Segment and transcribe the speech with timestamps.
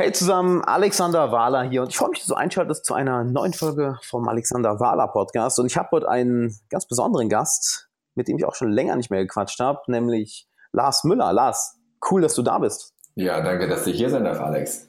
[0.00, 3.52] Hey zusammen, Alexander Wahler hier und ich freue mich, dass du einschaltest zu einer neuen
[3.52, 8.38] Folge vom Alexander Wahler Podcast und ich habe heute einen ganz besonderen Gast, mit dem
[8.38, 11.34] ich auch schon länger nicht mehr gequatscht habe, nämlich Lars Müller.
[11.34, 11.78] Lars,
[12.10, 12.94] cool, dass du da bist.
[13.14, 14.88] Ja, danke, dass du hier sein darf, Alex.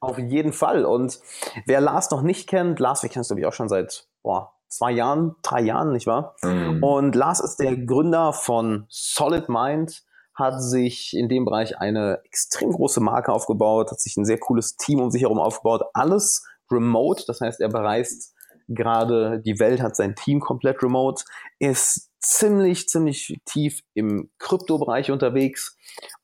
[0.00, 1.20] Auf jeden Fall und
[1.66, 4.52] wer Lars noch nicht kennt, Lars, wir kennen es glaube ich auch schon seit boah,
[4.66, 6.34] zwei Jahren, drei Jahren, nicht wahr?
[6.42, 6.82] Mm.
[6.82, 10.02] Und Lars ist der Gründer von Solid Mind,
[10.34, 14.76] hat sich in dem Bereich eine extrem große Marke aufgebaut, hat sich ein sehr cooles
[14.76, 15.82] Team um sich herum aufgebaut.
[15.92, 18.34] Alles remote, das heißt, er bereist
[18.68, 21.24] gerade die Welt, hat sein Team komplett remote,
[21.58, 25.76] ist ziemlich, ziemlich tief im Kryptobereich unterwegs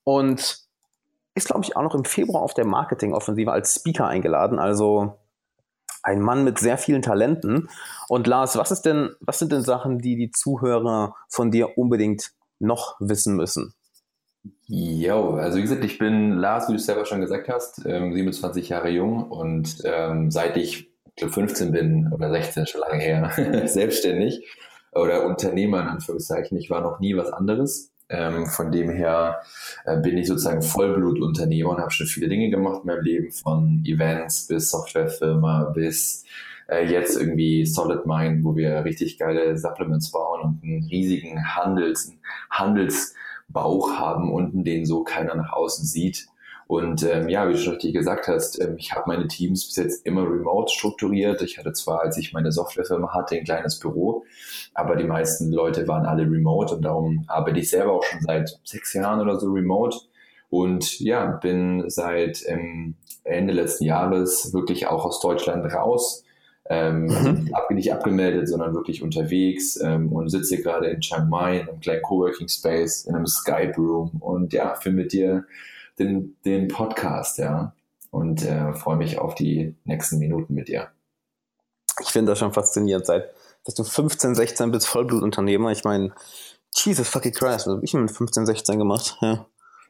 [0.05, 0.59] und
[1.35, 4.59] ist, glaube ich, auch noch im Februar auf der Marketingoffensive als Speaker eingeladen.
[4.59, 5.19] Also
[6.03, 7.69] ein Mann mit sehr vielen Talenten.
[8.09, 12.33] Und Lars, was ist denn, was sind denn Sachen, die die Zuhörer von dir unbedingt
[12.59, 13.75] noch wissen müssen?
[14.67, 18.71] Jo, also wie gesagt, ich bin Lars, wie du es selber schon gesagt hast, 27
[18.71, 23.03] ähm, Jahre jung und ähm, seit ich, ich glaube 15 bin oder 16 schon lange
[23.03, 24.47] her, selbstständig
[24.93, 26.57] oder Unternehmer in Anführungszeichen.
[26.57, 27.93] Ich war noch nie was anderes.
[28.09, 29.41] Ähm, von dem her
[29.85, 33.85] äh, bin ich sozusagen Vollblutunternehmer und habe schon viele Dinge gemacht in meinem Leben, von
[33.87, 36.25] Events bis Softwarefirma bis
[36.69, 42.13] äh, jetzt irgendwie Solid Mind, wo wir richtig geile Supplements bauen und einen riesigen Handels,
[42.51, 43.15] Handels
[43.53, 46.29] Bauch haben unten, den so keiner nach außen sieht.
[46.67, 49.75] Und ähm, ja, wie du schon richtig gesagt hast, ähm, ich habe meine Teams bis
[49.75, 51.43] jetzt immer remote strukturiert.
[51.43, 54.25] Ich hatte zwar, als ich meine Softwarefirma hatte, ein kleines Büro,
[54.73, 58.61] aber die meisten Leute waren alle remote und darum arbeite ich selber auch schon seit
[58.63, 59.99] sechs Jahren oder so remote.
[60.49, 66.25] Und ja, bin seit ähm, Ende letzten Jahres wirklich auch aus Deutschland raus
[66.71, 67.51] ähm, mhm.
[67.53, 71.81] ab, nicht abgemeldet, sondern wirklich unterwegs ähm, und sitze gerade in Chiang Mai in einem
[71.81, 75.45] kleinen Coworking Space, in einem Skype Room und ja, für mit dir
[75.99, 77.75] den, den Podcast, ja.
[78.13, 80.89] Und äh, freue mich auf die nächsten Minuten mit dir.
[82.01, 83.31] Ich finde das schon faszinierend, seit
[83.65, 85.71] dass du 15, 16 bist Vollblutunternehmer.
[85.71, 86.13] Ich meine,
[86.75, 89.19] Jesus fucking Christ, was habe ich mit 15, 16 gemacht?
[89.21, 89.47] Ja.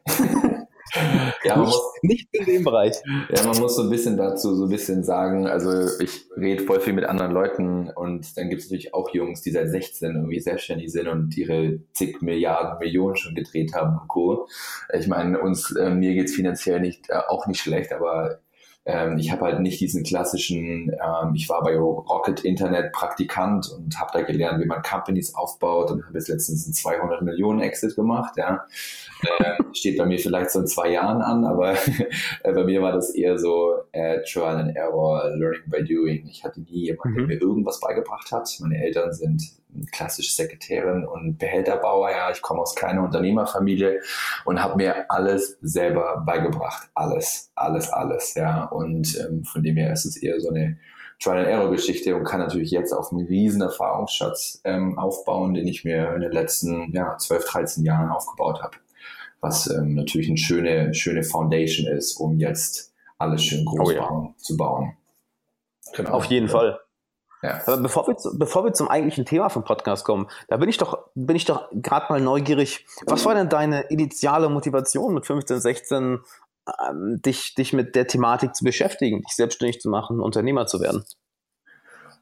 [1.44, 2.96] ja, nicht, muss, nicht, in dem Bereich.
[3.04, 5.70] Ja, man muss so ein bisschen dazu so ein bisschen sagen, also
[6.00, 9.50] ich rede voll viel mit anderen Leuten und dann gibt es natürlich auch Jungs, die
[9.50, 14.48] seit 16 irgendwie selbstständig sind und ihre zig Milliarden, Millionen schon gedreht haben und Co.
[14.92, 18.40] Ich meine, uns, äh, mir geht's finanziell nicht, äh, auch nicht schlecht, aber
[18.90, 23.98] ähm, ich habe halt nicht diesen klassischen, ähm, ich war bei Rocket Internet Praktikant und
[24.00, 27.94] habe da gelernt, wie man Companies aufbaut und habe jetzt letztens einen 200 Millionen Exit
[27.94, 28.34] gemacht.
[28.36, 28.66] Ja.
[29.38, 31.72] Äh, steht bei mir vielleicht so in zwei Jahren an, aber
[32.42, 36.26] äh, bei mir war das eher so äh, Trial and Error, Learning by Doing.
[36.28, 37.28] Ich hatte nie jemanden, der mhm.
[37.28, 38.50] mir irgendwas beigebracht hat.
[38.60, 39.42] Meine Eltern sind
[39.92, 42.10] klassische Sekretärin und Behälterbauer.
[42.10, 44.00] Ja, ich komme aus keiner Unternehmerfamilie
[44.44, 46.88] und habe mir alles selber beigebracht.
[46.94, 48.34] Alles, alles, alles.
[48.34, 50.78] Ja, und ähm, von dem her ist es eher so eine
[51.20, 56.22] Trial-and-Error-Geschichte und kann natürlich jetzt auf einen riesen Erfahrungsschatz ähm, aufbauen, den ich mir in
[56.22, 58.76] den letzten ja, 12, 13 Jahren aufgebaut habe.
[59.40, 64.06] Was ähm, natürlich eine schöne, schöne Foundation ist, um jetzt alles schön groß oh, ja.
[64.06, 64.96] bauen, zu bauen.
[65.94, 66.10] Genau.
[66.10, 66.78] Auf jeden Fall.
[67.42, 67.60] Ja.
[67.66, 70.76] Aber bevor wir, zu, bevor wir zum eigentlichen Thema vom Podcast kommen, da bin ich
[70.76, 72.86] doch, bin ich doch gerade mal neugierig.
[73.06, 76.18] Was war denn deine initiale Motivation mit 15, 16,
[76.88, 81.04] ähm, dich, dich mit der Thematik zu beschäftigen, dich selbstständig zu machen, Unternehmer zu werden?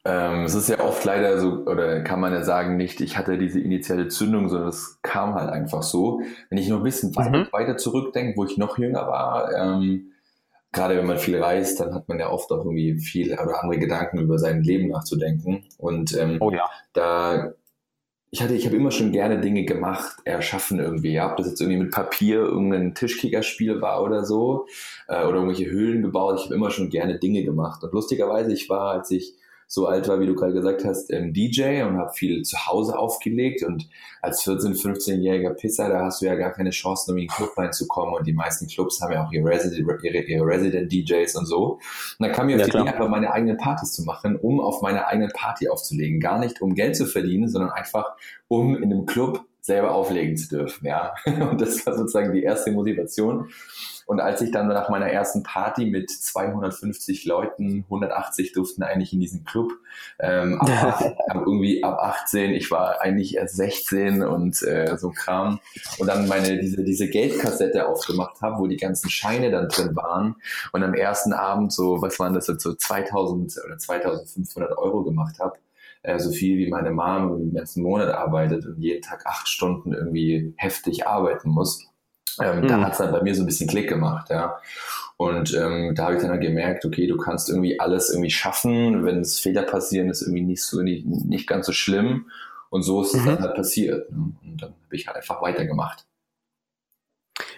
[0.04, 3.36] Ähm, es ist ja oft leider so, oder kann man ja sagen, nicht, ich hatte
[3.36, 6.22] diese initiale Zündung, sondern es kam halt einfach so.
[6.48, 7.48] Wenn ich noch ein bisschen mhm.
[7.52, 10.12] weiter zurückdenke, wo ich noch jünger war, ähm,
[10.72, 13.78] gerade wenn man viel reist, dann hat man ja oft auch irgendwie viel oder andere
[13.78, 15.64] Gedanken über sein Leben nachzudenken.
[15.78, 16.64] Und ähm, oh ja.
[16.92, 17.54] da
[18.30, 21.12] ich hatte, ich habe immer schon gerne Dinge gemacht, erschaffen irgendwie.
[21.12, 24.66] Ja, ob das jetzt irgendwie mit Papier irgendein Tischkickerspiel war oder so,
[25.08, 26.36] äh, oder irgendwelche Höhlen gebaut.
[26.38, 27.82] Ich habe immer schon gerne Dinge gemacht.
[27.82, 29.34] Und lustigerweise, ich war, als ich
[29.70, 32.98] so alt war, wie du gerade gesagt hast, ähm, DJ und habe viel zu Hause
[32.98, 33.62] aufgelegt.
[33.62, 33.86] Und
[34.22, 37.56] als 14-, 15-jähriger Pisser, da hast du ja gar keine Chance, um in den Club
[37.56, 38.14] reinzukommen.
[38.14, 41.72] Und die meisten Clubs haben ja auch ihre Resident, ihre, ihre Resident DJs und so.
[41.72, 41.80] Und
[42.18, 44.80] dann kam mir auf ja, die Idee, einfach meine eigenen Partys zu machen, um auf
[44.80, 46.18] meine eigene Party aufzulegen.
[46.18, 48.16] Gar nicht, um Geld zu verdienen, sondern einfach,
[48.48, 50.86] um in einem Club selber auflegen zu dürfen.
[50.86, 53.50] Ja, und das war sozusagen die erste Motivation.
[54.08, 59.20] Und als ich dann nach meiner ersten Party mit 250 Leuten, 180 durften eigentlich in
[59.20, 59.70] diesen Club,
[60.18, 65.60] ähm, ab, ab irgendwie ab 18, ich war eigentlich erst 16 und äh, so Kram.
[65.98, 70.36] Und dann meine diese, diese Geldkassette aufgemacht habe, wo die ganzen Scheine dann drin waren.
[70.72, 75.38] Und am ersten Abend so, was waren das jetzt so 2000 oder 2500 Euro gemacht
[75.38, 75.58] habe
[76.02, 79.92] äh, so viel wie meine Mom den ganzen Monat arbeitet und jeden Tag acht Stunden
[79.92, 81.86] irgendwie heftig arbeiten muss.
[82.40, 82.68] Ähm, mhm.
[82.68, 84.58] Da hat es dann bei mir so ein bisschen Klick gemacht, ja.
[85.16, 89.04] Und ähm, da habe ich dann halt gemerkt, okay, du kannst irgendwie alles irgendwie schaffen,
[89.04, 92.30] wenn es Fehler passieren, ist irgendwie nicht so nicht, nicht ganz so schlimm.
[92.70, 93.26] Und so ist es mhm.
[93.26, 94.10] dann halt passiert.
[94.12, 94.32] Ne?
[94.42, 96.06] Und dann habe ich halt einfach weitergemacht.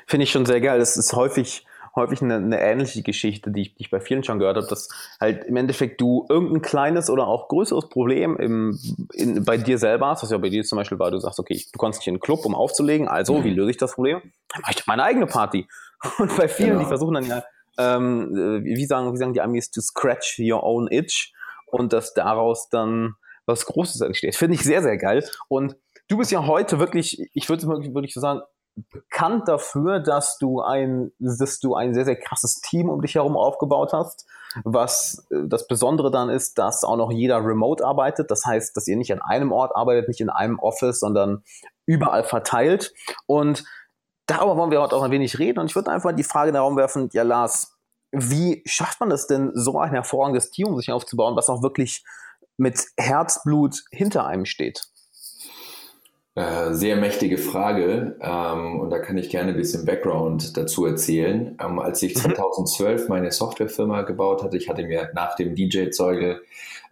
[0.07, 0.79] Finde ich schon sehr geil.
[0.79, 4.39] Das ist häufig, häufig eine, eine ähnliche Geschichte, die ich, die ich bei vielen schon
[4.39, 4.89] gehört habe, dass
[5.21, 8.79] halt im Endeffekt du irgendein kleines oder auch größeres Problem im,
[9.13, 11.61] in, bei dir selber hast, was ja bei dir zum Beispiel war, du sagst, okay,
[11.73, 13.45] du kommst nicht in einen Club, um aufzulegen, also mhm.
[13.45, 14.21] wie löse ich das Problem?
[14.49, 15.67] Dann mache ich meine eigene Party.
[16.19, 16.81] Und bei vielen, genau.
[16.81, 17.43] die versuchen dann ja,
[17.79, 21.33] ähm, äh, wie, sagen, wie sagen die Amis, to scratch your own itch
[21.67, 23.15] und dass daraus dann
[23.47, 24.37] was Großes entsteht.
[24.37, 25.25] Finde ich sehr, sehr geil.
[25.49, 25.77] Und
[26.09, 28.41] du bist ja heute wirklich, ich würde würd ich so sagen,
[28.77, 33.37] bekannt dafür, dass du ein, dass du ein sehr, sehr krasses Team um dich herum
[33.37, 34.27] aufgebaut hast.
[34.65, 38.31] Was äh, das Besondere dann ist, dass auch noch jeder remote arbeitet.
[38.31, 41.43] Das heißt, dass ihr nicht an einem Ort arbeitet, nicht in einem Office, sondern
[41.87, 42.93] überall verteilt.
[43.27, 43.65] Und
[44.27, 45.59] darüber wollen wir heute auch ein wenig reden.
[45.59, 47.77] Und ich würde einfach die Frage in den Raum werfen, ja Lars,
[48.13, 52.05] wie schafft man das denn, so ein hervorragendes Team um sich aufzubauen, was auch wirklich
[52.57, 54.89] mit Herzblut hinter einem steht?
[56.37, 61.57] Äh, sehr mächtige Frage ähm, und da kann ich gerne ein bisschen Background dazu erzählen.
[61.61, 63.09] Ähm, als ich 2012 mhm.
[63.09, 66.41] meine Softwarefirma gebaut hatte, ich hatte mir nach dem DJ-Zeuge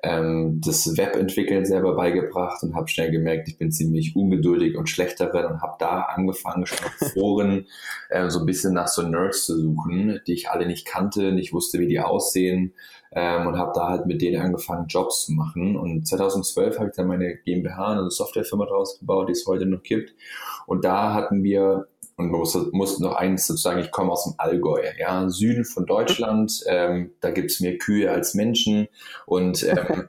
[0.02, 5.20] ähm, das Webentwickeln selber beigebracht und habe schnell gemerkt, ich bin ziemlich ungeduldig und schlecht
[5.20, 7.66] darin und habe da angefangen, schon auf Foren
[8.10, 11.52] äh, so ein bisschen nach so Nerds zu suchen, die ich alle nicht kannte, nicht
[11.52, 12.74] wusste, wie die aussehen
[13.12, 15.76] ähm, und habe da halt mit denen angefangen, Jobs zu machen.
[15.76, 19.82] Und 2012 habe ich dann meine GmbH, eine Softwarefirma draus gebaut, die es heute noch
[19.82, 20.14] gibt.
[20.66, 21.88] Und da hatten wir
[22.18, 22.40] und man
[22.72, 27.30] musste, noch eins sozusagen, ich komme aus dem Allgäu, ja, Süden von Deutschland, ähm, da
[27.30, 28.88] gibt's mehr Kühe als Menschen
[29.24, 30.08] und ähm,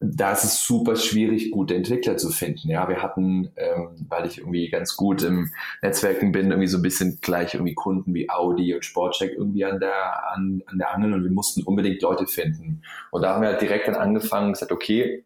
[0.00, 2.70] da ist es super schwierig, gute Entwickler zu finden.
[2.70, 5.50] Ja, wir hatten, ähm, weil ich irgendwie ganz gut im
[5.82, 9.78] Netzwerken bin, irgendwie so ein bisschen gleich irgendwie Kunden wie Audi und Sportcheck irgendwie an
[9.78, 12.82] der, an, an der Angel und wir mussten unbedingt Leute finden.
[13.10, 15.24] Und da haben wir halt direkt dann angefangen und gesagt, okay,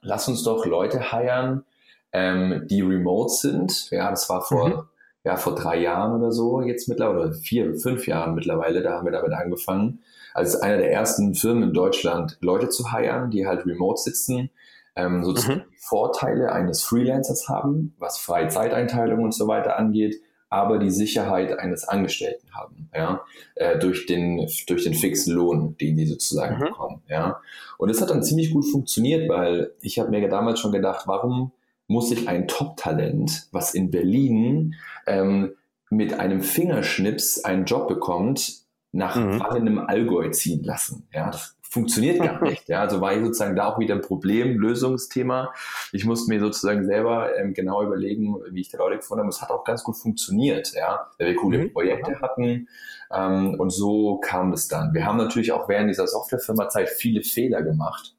[0.00, 1.64] lass uns doch Leute heiren,
[2.12, 3.90] ähm, die remote sind.
[3.90, 4.82] Ja, das war vor, mhm.
[5.24, 9.06] ja, vor drei Jahren oder so jetzt mittlerweile, oder vier, fünf Jahren mittlerweile, da haben
[9.06, 10.00] wir damit angefangen
[10.34, 14.50] als einer der ersten Firmen in Deutschland Leute zu heiren, die halt remote sitzen,
[14.96, 15.64] ähm, sozusagen mhm.
[15.76, 22.48] Vorteile eines Freelancers haben, was Freizeiteinteilung und so weiter angeht, aber die Sicherheit eines Angestellten
[22.52, 23.22] haben, ja,
[23.54, 26.64] äh, durch den durch den fixen Lohn, den die sozusagen mhm.
[26.64, 27.40] bekommen, ja.
[27.78, 31.52] Und es hat dann ziemlich gut funktioniert, weil ich habe mir damals schon gedacht, warum
[31.90, 34.76] muss ich ein Top-Talent, was in Berlin
[35.08, 35.54] ähm,
[35.90, 38.60] mit einem Fingerschnips einen Job bekommt,
[38.92, 39.42] nach mhm.
[39.42, 41.08] einem Allgäu ziehen lassen.
[41.12, 42.68] Ja, das funktioniert gar nicht.
[42.68, 45.52] Ja, also war ich sozusagen da auch wieder ein Problem, Lösungsthema.
[45.90, 49.30] Ich musste mir sozusagen selber ähm, genau überlegen, wie ich die Leute gefunden habe.
[49.30, 51.72] Es hat auch ganz gut funktioniert, ja, weil wir coole mhm.
[51.72, 52.68] Projekte hatten.
[53.12, 54.94] Ähm, und so kam es dann.
[54.94, 58.14] Wir haben natürlich auch während dieser Softwarefirma-Zeit viele Fehler gemacht,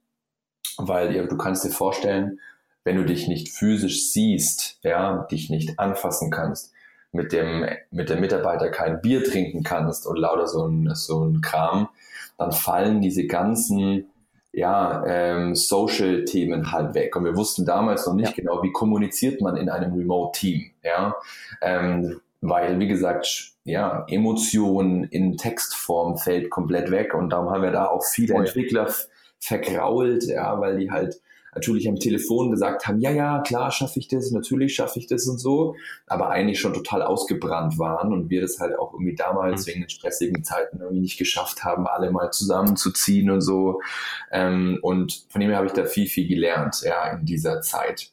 [0.78, 2.40] weil ja, du kannst dir vorstellen,
[2.83, 6.74] wenn du dich nicht physisch siehst, ja, dich nicht anfassen kannst,
[7.12, 11.42] mit dem, mit dem Mitarbeiter kein Bier trinken kannst und lauter so ein, so ein
[11.42, 11.89] Kram,
[12.38, 14.06] dann fallen diese ganzen
[14.54, 17.16] ja, ähm, Social-Themen halt weg.
[17.16, 18.44] Und wir wussten damals noch nicht ja.
[18.44, 20.72] genau, wie kommuniziert man in einem Remote-Team.
[20.84, 21.16] Ja,
[21.62, 27.13] ähm, weil, wie gesagt, ja, Emotionen in Textform fällt komplett weg.
[27.13, 28.39] Und darum haben wir da auch viele oh.
[28.39, 28.91] Entwickler
[29.39, 31.22] vergrault, ja, weil die halt
[31.53, 35.27] natürlich am Telefon gesagt haben, ja, ja, klar schaffe ich das, natürlich schaffe ich das
[35.27, 35.75] und so,
[36.08, 39.72] aber eigentlich schon total ausgebrannt waren und wir das halt auch irgendwie damals mhm.
[39.72, 43.81] wegen den stressigen Zeiten irgendwie nicht geschafft haben, alle mal zusammenzuziehen und so.
[44.31, 48.12] Ähm, und von dem her habe ich da viel, viel gelernt, ja, in dieser Zeit.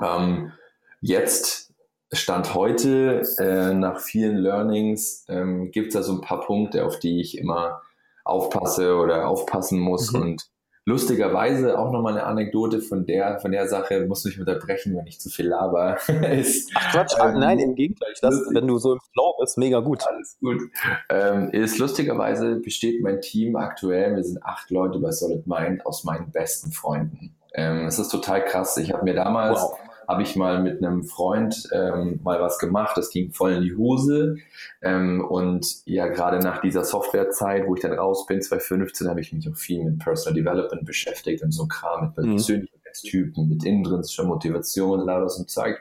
[0.00, 0.52] Ähm,
[1.00, 1.72] jetzt
[2.14, 6.98] Stand heute, äh, nach vielen Learnings, ähm, gibt es da so ein paar Punkte, auf
[6.98, 7.80] die ich immer
[8.24, 10.12] aufpasse oder aufpassen muss.
[10.12, 10.20] Mhm.
[10.20, 10.51] Und
[10.84, 15.20] Lustigerweise auch nochmal eine Anekdote von der, von der Sache, muss mich unterbrechen, wenn ich
[15.20, 15.96] zu viel laber.
[16.32, 18.12] ist, Ach Quatsch, ähm, nein, im Gegenteil.
[18.20, 20.02] Das, wenn du so im Flow bist, mega gut.
[20.08, 20.60] Alles gut.
[21.08, 26.02] Ähm, ist lustigerweise besteht mein Team aktuell, wir sind acht Leute bei Solid Mind, aus
[26.02, 27.36] meinen besten Freunden.
[27.54, 28.76] Ähm, es ist total krass.
[28.76, 32.96] Ich habe mir damals wow habe ich mal mit einem Freund ähm, mal was gemacht,
[32.96, 34.36] das ging voll in die Hose.
[34.82, 39.32] Ähm, und ja, gerade nach dieser Softwarezeit, wo ich dann raus bin, 2015, habe ich
[39.32, 42.30] mich auch viel mit Personal Development beschäftigt und so Kram, mit mhm.
[42.32, 45.78] Persönlichkeitstypen, mit intrinsischer Motivation, lauter so Zeug.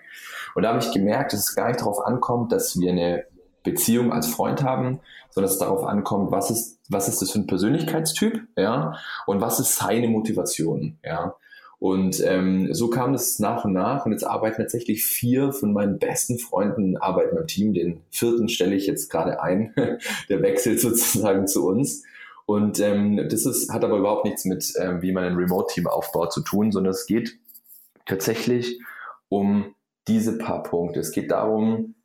[0.56, 3.26] Und da habe ich gemerkt, dass es gar nicht darauf ankommt, dass wir eine
[3.64, 5.00] Beziehung als Freund haben,
[5.30, 9.42] sondern dass es darauf ankommt, was ist, was ist das für ein Persönlichkeitstyp, ja, und
[9.42, 11.36] was ist seine Motivation, ja.
[11.82, 15.98] Und ähm, so kam es nach und nach und jetzt arbeiten tatsächlich vier von meinen
[15.98, 17.74] besten Freunden arbeiten beim Team.
[17.74, 19.74] Den vierten stelle ich jetzt gerade ein.
[20.30, 22.04] Der wechselt sozusagen zu uns.
[22.46, 26.32] Und ähm, das ist, hat aber überhaupt nichts mit, ähm, wie man ein Remote-Team aufbaut,
[26.32, 27.40] zu tun, sondern es geht
[28.06, 28.80] tatsächlich
[29.30, 29.74] um
[30.08, 31.00] diese paar Punkte.
[31.00, 31.96] Es geht darum,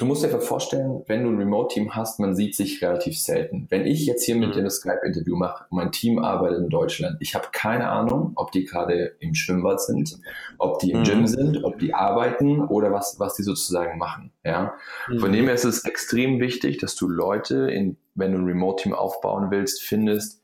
[0.00, 3.66] du musst dir einfach vorstellen, wenn du ein Remote-Team hast, man sieht sich relativ selten.
[3.68, 4.52] Wenn ich jetzt hier mit mhm.
[4.52, 8.64] dir ein Skype-Interview mache, mein Team arbeitet in Deutschland, ich habe keine Ahnung, ob die
[8.64, 10.18] gerade im Schwimmbad sind,
[10.58, 11.04] ob die im mhm.
[11.04, 14.32] Gym sind, ob die arbeiten oder was, was die sozusagen machen.
[14.42, 14.74] Ja?
[15.08, 15.18] Mhm.
[15.18, 18.94] Von dem her ist es extrem wichtig, dass du Leute, in, wenn du ein Remote-Team
[18.94, 20.42] aufbauen willst, findest,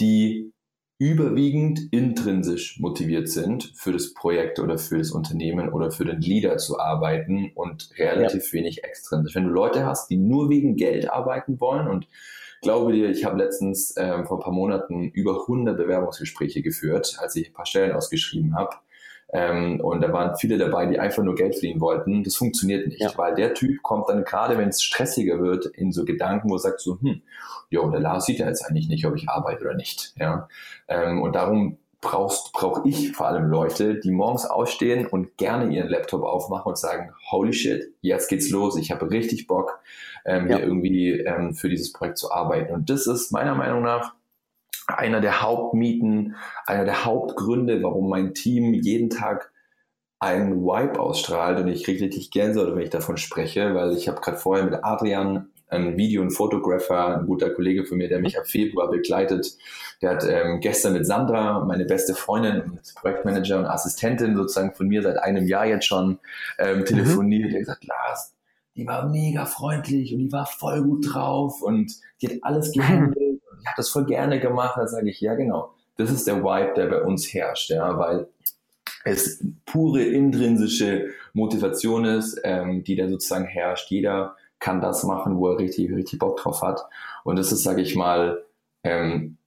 [0.00, 0.52] die
[0.98, 6.56] überwiegend intrinsisch motiviert sind, für das Projekt oder für das Unternehmen oder für den Leader
[6.58, 8.58] zu arbeiten und relativ ja.
[8.58, 9.36] wenig extrinsisch.
[9.36, 12.08] Wenn du Leute hast, die nur wegen Geld arbeiten wollen und
[12.62, 17.36] glaube dir, ich habe letztens ähm, vor ein paar Monaten über 100 Bewerbungsgespräche geführt, als
[17.36, 18.76] ich ein paar Stellen ausgeschrieben habe.
[19.30, 22.24] Ähm, und da waren viele dabei, die einfach nur Geld verdienen wollten.
[22.24, 23.12] Das funktioniert nicht, ja.
[23.16, 26.60] weil der Typ kommt dann gerade, wenn es stressiger wird, in so Gedanken, wo er
[26.60, 27.20] sagt so, hm,
[27.68, 30.14] jo, der Lars sieht ja jetzt eigentlich nicht, ob ich arbeite oder nicht.
[30.18, 30.48] Ja,
[30.88, 35.88] ähm, und darum brauchst brauche ich vor allem Leute, die morgens ausstehen und gerne ihren
[35.88, 39.80] Laptop aufmachen und sagen, holy shit, jetzt geht's los, ich habe richtig Bock,
[40.24, 40.56] ähm, ja.
[40.56, 42.72] hier irgendwie ähm, für dieses Projekt zu arbeiten.
[42.72, 44.14] Und das ist meiner Meinung nach
[44.88, 49.52] einer der Hauptmieten, einer der Hauptgründe, warum mein Team jeden Tag
[50.18, 54.20] einen Vibe ausstrahlt und ich kriege richtig Gänsehaut, wenn ich davon spreche, weil ich habe
[54.20, 58.38] gerade vorher mit Adrian, ein Video- und Fotograffer, ein guter Kollege von mir, der mich
[58.38, 59.56] ab Februar begleitet,
[60.00, 64.88] der hat ähm, gestern mit Sandra, meine beste Freundin und Projektmanager und Assistentin sozusagen von
[64.88, 66.18] mir seit einem Jahr jetzt schon
[66.58, 67.44] ähm, telefoniert.
[67.44, 67.50] Mhm.
[67.50, 68.34] Der hat gesagt, Lars,
[68.76, 71.92] die war mega freundlich und die war voll gut drauf und
[72.22, 73.27] die hat alles gehandelt
[73.68, 74.76] habe das voll gerne gemacht.
[74.76, 78.28] Da sage ich, ja genau, das ist der Vibe, der bei uns herrscht, ja, weil
[79.04, 83.90] es pure intrinsische Motivation ist, ähm, die da sozusagen herrscht.
[83.90, 86.80] Jeder kann das machen, wo er richtig, richtig Bock drauf hat.
[87.24, 88.44] Und das ist, sage ich mal,
[88.82, 89.38] ähm,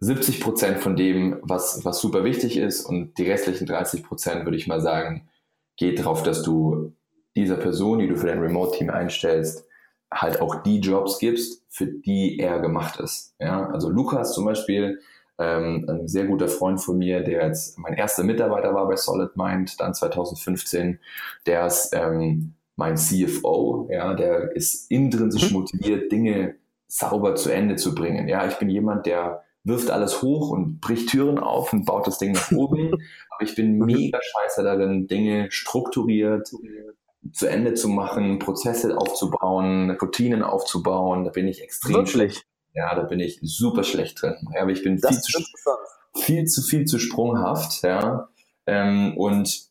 [0.00, 4.56] 70 Prozent von dem, was, was super wichtig ist und die restlichen 30 Prozent, würde
[4.56, 5.28] ich mal sagen,
[5.76, 6.92] geht darauf, dass du
[7.34, 9.65] dieser Person, die du für dein Remote-Team einstellst,
[10.12, 13.34] halt auch die Jobs gibst, für die er gemacht ist.
[13.38, 15.00] Ja, also Lukas zum Beispiel,
[15.38, 19.36] ähm, ein sehr guter Freund von mir, der jetzt mein erster Mitarbeiter war bei Solid
[19.36, 20.98] Mind, dann 2015,
[21.44, 25.58] der ist ähm, mein CFO, ja, der ist intrinsisch mhm.
[25.58, 26.56] motiviert, Dinge
[26.88, 28.28] sauber zu Ende zu bringen.
[28.28, 32.18] Ja, ich bin jemand, der wirft alles hoch und bricht Türen auf und baut das
[32.18, 32.92] Ding nach oben.
[33.30, 36.50] Aber ich bin mega scheiße darin, Dinge strukturiert,
[37.32, 41.24] zu Ende zu machen, Prozesse aufzubauen, Routinen aufzubauen.
[41.24, 42.10] Da bin ich extrem Wirklich?
[42.12, 42.46] schlecht.
[42.74, 44.34] Ja, da bin ich super schlecht drin.
[44.54, 45.42] Ja, aber ich bin viel zu,
[46.14, 47.82] viel zu viel zu sprunghaft.
[47.82, 48.28] Ja,
[48.66, 49.65] ähm, und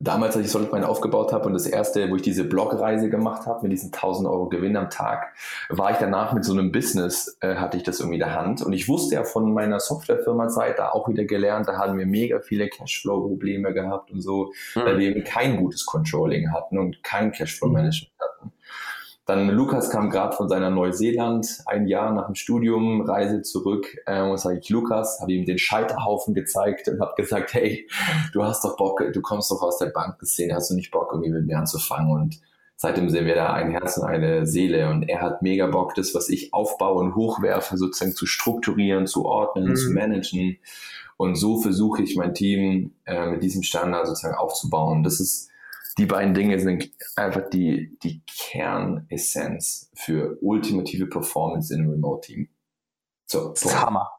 [0.00, 3.62] damals, als ich Solidmine aufgebaut habe und das erste, wo ich diese Blogreise gemacht habe
[3.62, 5.34] mit diesen 1000 Euro Gewinn am Tag,
[5.68, 8.62] war ich danach mit so einem Business, äh, hatte ich das irgendwie in der Hand.
[8.62, 12.40] Und ich wusste ja von meiner Softwarefirma-Zeit da auch wieder gelernt, da hatten wir mega
[12.40, 14.80] viele Cashflow-Probleme gehabt und so, mhm.
[14.80, 18.52] weil wir eben kein gutes Controlling hatten und kein Cashflow-Management hatten.
[19.28, 23.98] Dann Lukas kam gerade von seiner Neuseeland, ein Jahr nach dem Studium, Reise zurück.
[24.06, 27.86] Äh, und sage ich, Lukas, habe ihm den Scheiterhaufen gezeigt und habe gesagt, hey,
[28.32, 31.28] du hast doch Bock, du kommst doch aus der Bankenszene, hast du nicht Bock, irgendwie
[31.28, 32.10] mit mir anzufangen?
[32.10, 32.40] Und
[32.76, 34.88] seitdem sind wir da ein Herz und eine Seele.
[34.88, 39.26] Und er hat mega Bock, das, was ich aufbaue und hochwerfe, sozusagen zu strukturieren, zu
[39.26, 39.76] ordnen, mhm.
[39.76, 40.56] zu managen.
[41.18, 45.02] Und so versuche ich mein Team äh, mit diesem Standard sozusagen aufzubauen.
[45.02, 45.50] Das ist
[45.98, 52.48] die beiden Dinge sind einfach die, die Kernessenz für ultimative Performance in einem Remote-Team.
[53.26, 54.10] So, das ist Hammer.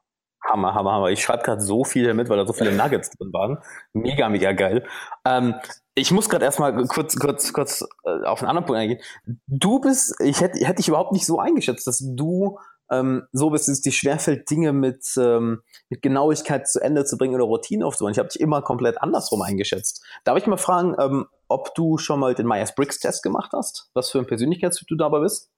[0.45, 1.09] Hammer, Hammer, Hammer.
[1.09, 3.57] Ich schreibe gerade so viel mit, weil da so viele Nuggets drin waren.
[3.93, 4.85] Mega, mega geil.
[5.25, 5.55] Ähm,
[5.95, 9.01] ich muss gerade erstmal kurz, kurz, kurz äh, auf einen anderen Punkt eingehen.
[9.47, 12.57] Du bist, ich hätte hätte ich überhaupt nicht so eingeschätzt, dass du
[12.91, 17.35] ähm, so dass es dir schwerfällt, Dinge mit, ähm, mit Genauigkeit zu Ende zu bringen
[17.35, 18.11] oder Routine aufzubauen.
[18.11, 20.03] Ich habe dich immer komplett andersrum eingeschätzt.
[20.23, 23.89] Darf ich mal fragen, ähm, ob du schon mal den Myers-Briggs-Test gemacht hast?
[23.93, 25.49] Was für ein Persönlichkeitstyp du dabei bist?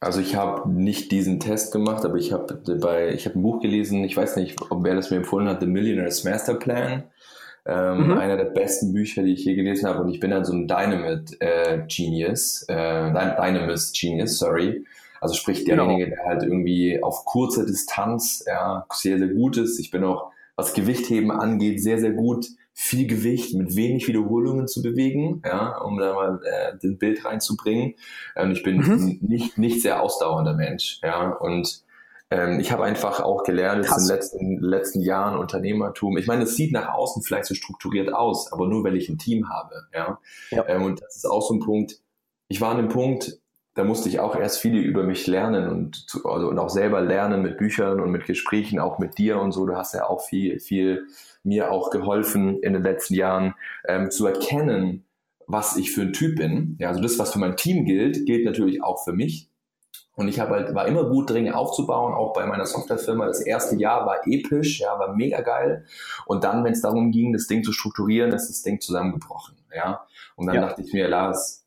[0.00, 3.60] Also ich habe nicht diesen Test gemacht, aber ich habe bei ich habe ein Buch
[3.60, 4.04] gelesen.
[4.04, 7.04] Ich weiß nicht, ob wer das mir empfohlen hat, The Millionaire's Master Plan.
[7.66, 8.18] Ähm, mhm.
[8.18, 10.02] Einer der besten Bücher, die ich je gelesen habe.
[10.02, 14.84] Und ich bin dann so ein Dynamit äh, Genius, äh, Dynamist Genius, sorry.
[15.24, 15.86] Also sprich genau.
[15.86, 16.22] derjenige, genau.
[16.22, 19.78] der halt irgendwie auf kurzer Distanz ja, sehr, sehr gut ist.
[19.78, 24.82] Ich bin auch, was Gewichtheben angeht, sehr, sehr gut, viel Gewicht mit wenig Wiederholungen zu
[24.82, 27.94] bewegen, ja, um da mal äh, den Bild reinzubringen.
[28.36, 29.18] Ähm, ich bin mhm.
[29.22, 31.82] nicht, nicht sehr ausdauernder Mensch, ja, und
[32.30, 36.18] ähm, ich habe einfach auch gelernt, in den letzten, letzten Jahren Unternehmertum.
[36.18, 39.16] Ich meine, es sieht nach außen vielleicht so strukturiert aus, aber nur weil ich ein
[39.16, 39.86] Team habe.
[39.94, 40.18] Ja?
[40.50, 40.68] ja.
[40.68, 41.98] Ähm, und das ist auch so ein Punkt.
[42.48, 43.38] Ich war an dem Punkt,
[43.74, 47.00] da musste ich auch erst viele über mich lernen und, zu, also, und auch selber
[47.00, 49.66] lernen mit Büchern und mit Gesprächen, auch mit dir und so.
[49.66, 51.06] Du hast ja auch viel, viel
[51.42, 53.54] mir auch geholfen in den letzten Jahren
[53.86, 55.04] ähm, zu erkennen,
[55.46, 56.76] was ich für ein Typ bin.
[56.78, 59.50] Ja, also das, was für mein Team gilt, gilt natürlich auch für mich.
[60.16, 63.26] Und ich habe halt, war immer gut drin aufzubauen, auch bei meiner Softwarefirma.
[63.26, 65.84] Das erste Jahr war episch, ja, war mega geil.
[66.26, 70.06] Und dann, wenn es darum ging, das Ding zu strukturieren, ist das Ding zusammengebrochen, ja.
[70.36, 70.60] Und dann ja.
[70.62, 71.63] dachte ich mir, Lars,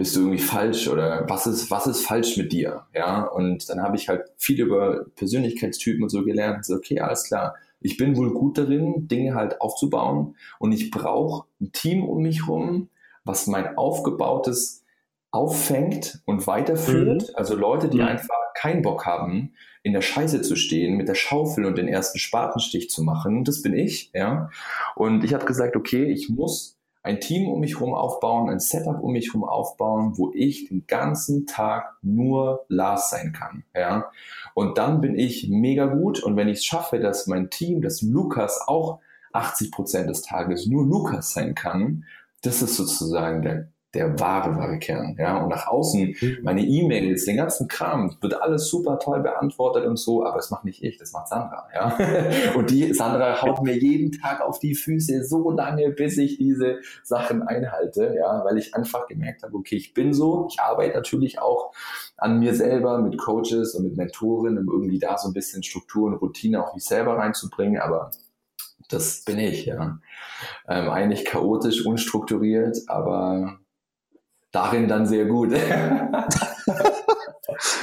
[0.00, 3.22] bist du irgendwie falsch oder was ist, was ist falsch mit dir, ja?
[3.22, 6.64] Und dann habe ich halt viel über Persönlichkeitstypen und so gelernt.
[6.64, 7.56] So, okay, alles klar.
[7.82, 12.48] Ich bin wohl gut darin, Dinge halt aufzubauen und ich brauche ein Team um mich
[12.48, 12.88] rum,
[13.24, 14.84] was mein aufgebautes
[15.32, 17.28] auffängt und weiterführt.
[17.28, 17.34] Mhm.
[17.34, 18.06] Also Leute, die mhm.
[18.06, 19.52] einfach keinen Bock haben,
[19.82, 23.44] in der Scheiße zu stehen, mit der Schaufel und den ersten Spatenstich zu machen.
[23.44, 24.48] Das bin ich, ja.
[24.96, 29.02] Und ich habe gesagt, okay, ich muss ein Team um mich herum aufbauen, ein Setup
[29.02, 34.10] um mich herum aufbauen, wo ich den ganzen Tag nur Lars sein kann, ja.
[34.54, 36.22] Und dann bin ich mega gut.
[36.22, 39.00] Und wenn ich es schaffe, dass mein Team, dass Lukas auch
[39.32, 42.04] 80 Prozent des Tages nur Lukas sein kann,
[42.42, 45.16] das ist sozusagen der der wahre, wahre Kern.
[45.18, 46.38] Ja, und nach außen, mhm.
[46.42, 50.64] meine E-Mails, den ganzen Kram, wird alles super toll beantwortet und so, aber das macht
[50.64, 51.66] nicht ich, das macht Sandra.
[51.74, 51.98] Ja,
[52.56, 56.78] und die Sandra haut mir jeden Tag auf die Füße so lange, bis ich diese
[57.02, 58.14] Sachen einhalte.
[58.16, 60.46] Ja, weil ich einfach gemerkt habe, okay, ich bin so.
[60.50, 61.72] Ich arbeite natürlich auch
[62.16, 66.06] an mir selber mit Coaches und mit Mentoren, um irgendwie da so ein bisschen Struktur
[66.06, 68.10] und Routine auch mich selber reinzubringen, aber
[68.88, 69.98] das bin ich, ja.
[70.68, 73.59] Ähm, eigentlich chaotisch, unstrukturiert, aber
[74.52, 75.52] darin dann sehr gut.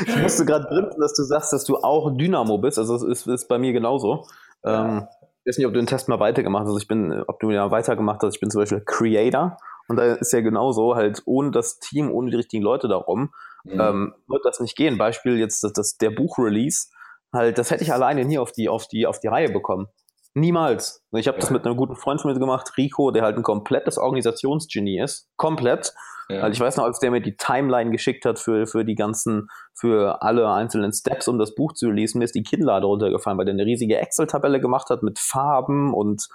[0.05, 2.77] ich musste gerade grinsen, dass du sagst, dass du auch Dynamo bist.
[2.77, 4.25] Also es ist, ist bei mir genauso.
[4.63, 5.07] Ähm,
[5.43, 6.69] ich weiß nicht, ob du den Test mal weitergemacht hast.
[6.69, 8.35] Also ich bin, ob du ja weitergemacht hast.
[8.35, 9.57] Ich bin zum Beispiel Creator.
[9.87, 13.31] Und da ist ja genauso, halt ohne das Team, ohne die richtigen Leute darum,
[13.63, 13.79] mhm.
[13.79, 14.97] ähm, wird das nicht gehen.
[14.97, 16.87] Beispiel jetzt das, das, der Buchrelease.
[17.33, 19.87] Halt, das hätte ich alleine nie auf die, auf die, auf die Reihe bekommen.
[20.37, 21.03] Niemals.
[21.13, 23.97] Ich habe das mit einem guten Freund von mir gemacht, Rico, der halt ein komplettes
[23.97, 25.27] Organisationsgenie ist.
[25.35, 25.95] Komplett.
[26.29, 26.41] Ja.
[26.41, 29.49] Also ich weiß noch, als der mir die Timeline geschickt hat für, für die ganzen,
[29.73, 33.45] für alle einzelnen Steps, um das Buch zu lesen, mir ist die Kinnlade runtergefallen, weil
[33.45, 36.27] der eine riesige Excel-Tabelle gemacht hat mit Farben und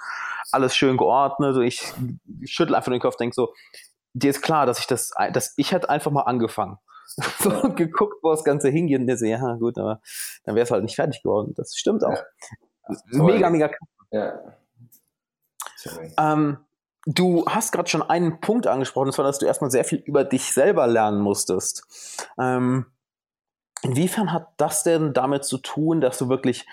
[0.51, 1.55] alles schön geordnet.
[1.55, 1.93] Und ich
[2.45, 3.53] schüttel einfach den Kopf, denke so,
[4.15, 6.79] dir ist klar, dass ich das, dass ich hätte einfach mal angefangen.
[7.39, 10.01] so geguckt, wo das Ganze hingeht und der so, ja gut, aber
[10.45, 11.53] dann wäre es halt nicht fertig geworden.
[11.57, 12.11] Das stimmt auch.
[12.11, 13.23] Ja.
[13.23, 13.89] Mega, mega krass.
[14.13, 14.41] Ja.
[16.17, 16.59] Ähm,
[17.05, 20.23] Du hast gerade schon einen Punkt angesprochen, und zwar, dass du erstmal sehr viel über
[20.23, 22.29] dich selber lernen musstest.
[22.39, 22.87] Ähm,
[23.83, 26.65] inwiefern hat das denn damit zu tun, dass du wirklich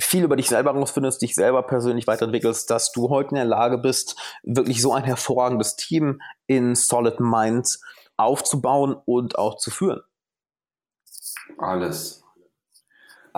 [0.00, 3.76] viel über dich selber herausfindest, dich selber persönlich weiterentwickelst, dass du heute in der Lage
[3.76, 7.78] bist, wirklich so ein hervorragendes Team in Solid Mind
[8.16, 10.00] aufzubauen und auch zu führen?
[11.58, 12.24] Alles.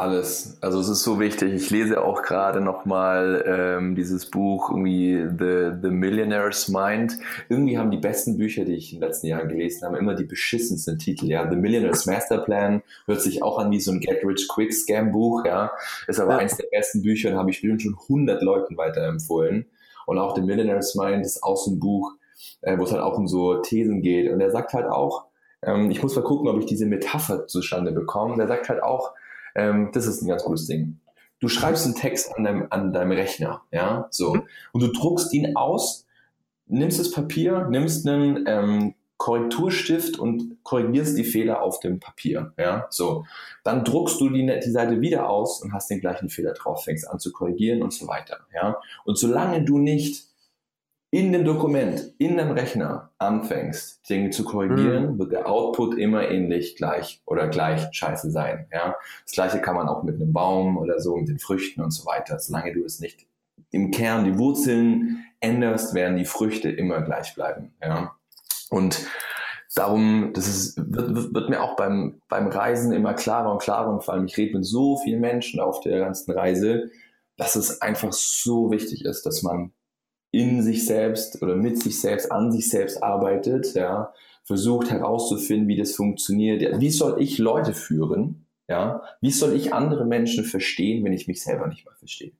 [0.01, 0.57] Alles.
[0.63, 1.53] Also es ist so wichtig.
[1.53, 7.19] Ich lese auch gerade nochmal ähm, dieses Buch irgendwie The, The Millionaire's Mind.
[7.51, 10.25] Irgendwie haben die besten Bücher, die ich in den letzten Jahren gelesen habe, immer die
[10.25, 11.27] beschissensten Titel.
[11.27, 15.13] Ja, The Millionaire's Masterplan hört sich auch an wie so ein Get Rich Quick Scam
[15.13, 15.45] Buch.
[15.45, 15.71] Ja,
[16.09, 16.39] ist aber ja.
[16.39, 19.67] eins der besten Bücher und habe ich bestimmt schon 100 Leuten weiterempfohlen.
[20.07, 22.13] Und auch The Millionaire's Mind ist auch so ein Buch,
[22.63, 24.33] äh, wo es halt auch um so Thesen geht.
[24.33, 25.27] Und er sagt halt auch,
[25.63, 28.39] ähm, ich muss mal gucken, ob ich diese Metapher zustande bekomme.
[28.39, 29.13] Der sagt halt auch,
[29.55, 31.01] ähm, das ist ein ganz gutes Ding.
[31.41, 34.35] Du schreibst einen Text an deinem, an deinem Rechner, ja, so.
[34.35, 34.43] Mhm.
[34.73, 36.07] Und du druckst ihn aus,
[36.67, 42.87] nimmst das Papier, nimmst einen ähm, Korrekturstift und korrigierst die Fehler auf dem Papier, ja,
[42.91, 43.25] so.
[43.65, 47.09] Dann druckst du die, die Seite wieder aus und hast den gleichen Fehler drauf, fängst
[47.09, 48.79] an zu korrigieren und so weiter, ja.
[49.05, 50.30] Und solange du nicht
[51.13, 55.19] in dem Dokument, in dem Rechner anfängst, Dinge zu korrigieren, mhm.
[55.19, 58.67] wird der Output immer ähnlich gleich oder gleich scheiße sein.
[58.73, 58.95] Ja?
[59.25, 62.07] Das gleiche kann man auch mit einem Baum oder so, mit den Früchten und so
[62.07, 62.39] weiter.
[62.39, 63.27] Solange du es nicht
[63.73, 67.75] im Kern, die Wurzeln änderst, werden die Früchte immer gleich bleiben.
[67.83, 68.15] Ja?
[68.71, 69.05] Und
[69.75, 74.05] darum, das ist, wird, wird mir auch beim, beim Reisen immer klarer und klarer und
[74.05, 76.91] vor allem ich rede mit so vielen Menschen auf der ganzen Reise,
[77.37, 79.73] dass es einfach so wichtig ist, dass man
[80.33, 84.13] in sich selbst oder mit sich selbst, an sich selbst arbeitet, ja,
[84.45, 86.81] versucht herauszufinden, wie das funktioniert.
[86.81, 88.47] Wie soll ich Leute führen?
[88.69, 92.33] Ja, wie soll ich andere Menschen verstehen, wenn ich mich selber nicht mal verstehe?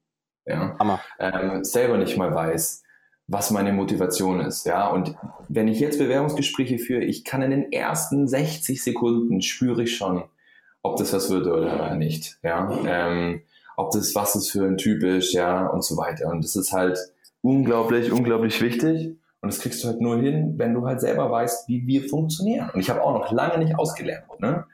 [0.47, 0.77] Ja,
[1.19, 2.83] ähm, selber nicht mal weiß,
[3.27, 4.65] was meine Motivation ist.
[4.65, 5.15] Ja, und
[5.49, 10.25] wenn ich jetzt Bewerbungsgespräche führe, ich kann in den ersten 60 Sekunden spüre ich schon,
[10.83, 13.43] ob das was wird oder nicht, ja, ähm,
[13.77, 16.29] ob das was ist für ein Typ ist, ja, und so weiter.
[16.29, 16.99] Und das ist halt
[17.43, 19.17] unglaublich, unglaublich wichtig.
[19.43, 22.71] Und das kriegst du halt nur hin, wenn du halt selber weißt, wie wir funktionieren.
[22.75, 24.27] Und ich habe auch noch lange nicht ausgelernt.
[24.39, 24.67] Ne?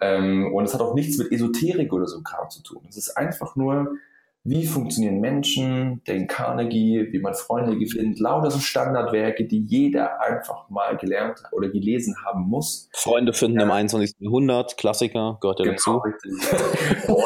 [0.00, 2.86] Ähm, und es hat auch nichts mit Esoterik oder so Kram zu tun.
[2.88, 3.98] Es ist einfach nur,
[4.44, 10.70] wie funktionieren Menschen, den Carnegie, wie man Freunde gewinnt, lauter so Standardwerke, die jeder einfach
[10.70, 12.88] mal gelernt oder gelesen haben muss.
[12.94, 13.64] Freunde finden ja.
[13.64, 14.16] im 21.
[14.20, 15.98] Jahrhundert, Klassiker, gehört ja genau, dazu.
[15.98, 17.08] Richtig.
[17.08, 17.24] oh,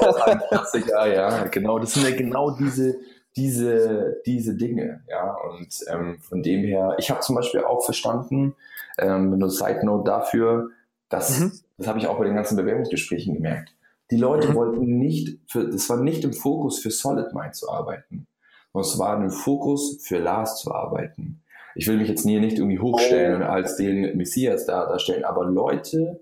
[0.48, 1.78] Klassiker, ja, genau.
[1.78, 2.96] Das sind ja genau diese,
[3.36, 5.34] diese, diese Dinge, ja.
[5.34, 8.54] Und ähm, von dem her, ich habe zum Beispiel auch verstanden,
[8.98, 10.70] ähm, nur Side Note dafür,
[11.08, 11.52] dass, mhm.
[11.78, 13.74] das habe ich auch bei den ganzen Bewerbungsgesprächen gemerkt,
[14.10, 14.54] die Leute mhm.
[14.54, 18.26] wollten nicht, für, das war nicht im Fokus für Solid Mind zu arbeiten,
[18.72, 21.42] sondern es war ein Fokus für Lars zu arbeiten.
[21.74, 25.46] Ich will mich jetzt nie nicht irgendwie hochstellen und als den Messias da darstellen, aber
[25.46, 26.20] Leute,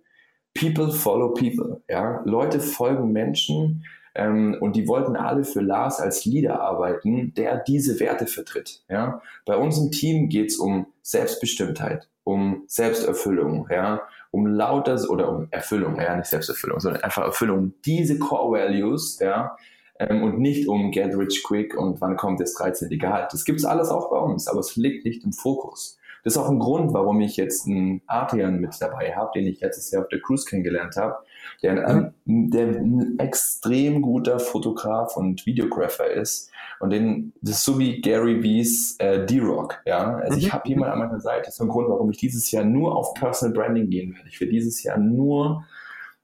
[0.55, 2.23] people follow people, ja.
[2.25, 8.01] Leute folgen Menschen, ähm, und die wollten alle für Lars als Leader arbeiten, der diese
[8.01, 8.83] Werte vertritt.
[8.88, 9.23] Ja?
[9.46, 15.49] Bei uns im Team geht es um Selbstbestimmtheit, um Selbsterfüllung, ja, um lauter oder um
[15.51, 17.75] Erfüllung, ja, nicht Selbsterfüllung, sondern einfach Erfüllung.
[17.85, 19.57] Diese Core Values, ja,
[20.01, 22.88] ähm, und nicht um Get Rich Quick und wann kommt das 13.
[22.99, 23.33] Gehalt.
[23.33, 25.99] Das gibt's alles auch bei uns, aber es liegt nicht im Fokus.
[26.25, 29.61] Das ist auch ein Grund, warum ich jetzt einen Adrian mit dabei habe, den ich
[29.61, 31.16] letztes Jahr auf der Cruise kennengelernt habe,
[31.62, 36.50] der ein, der ein extrem guter Fotograf und Videographer ist.
[36.81, 40.16] Und den, das ist so wie Gary V's äh, D-Rock, ja.
[40.16, 40.53] Also ich mhm.
[40.53, 41.42] habe jemanden an meiner Seite.
[41.46, 44.29] Das ist ein Grund, warum ich dieses Jahr nur auf Personal Branding gehen werde.
[44.29, 45.64] Ich werde dieses Jahr nur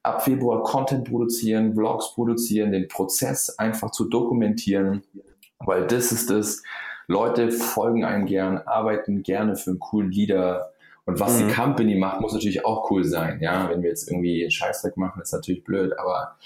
[0.03, 5.03] ab Februar Content produzieren, Vlogs produzieren, den Prozess einfach zu dokumentieren,
[5.59, 6.63] weil das ist das,
[7.09, 10.73] Leute folgen einem gern, arbeiten gerne für einen coolen Leader.
[11.07, 11.49] Und was mhm.
[11.49, 13.39] die Company macht, muss natürlich auch cool sein.
[13.41, 16.37] Ja, wenn wir jetzt irgendwie Scheißdreck machen, ist natürlich blöd, aber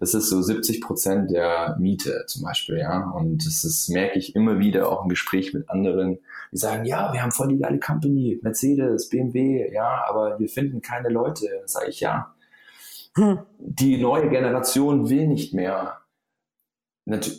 [0.00, 3.10] das ist so 70 Prozent der Miete zum Beispiel, ja.
[3.10, 6.18] Und das ist, merke ich immer wieder auch im Gespräch mit anderen,
[6.52, 10.82] die sagen, ja, wir haben voll die geile Company, Mercedes, BMW, ja, aber wir finden
[10.82, 11.46] keine Leute.
[11.66, 12.34] Sage ich, ja.
[13.14, 13.38] Hm.
[13.58, 15.98] Die neue Generation will nicht mehr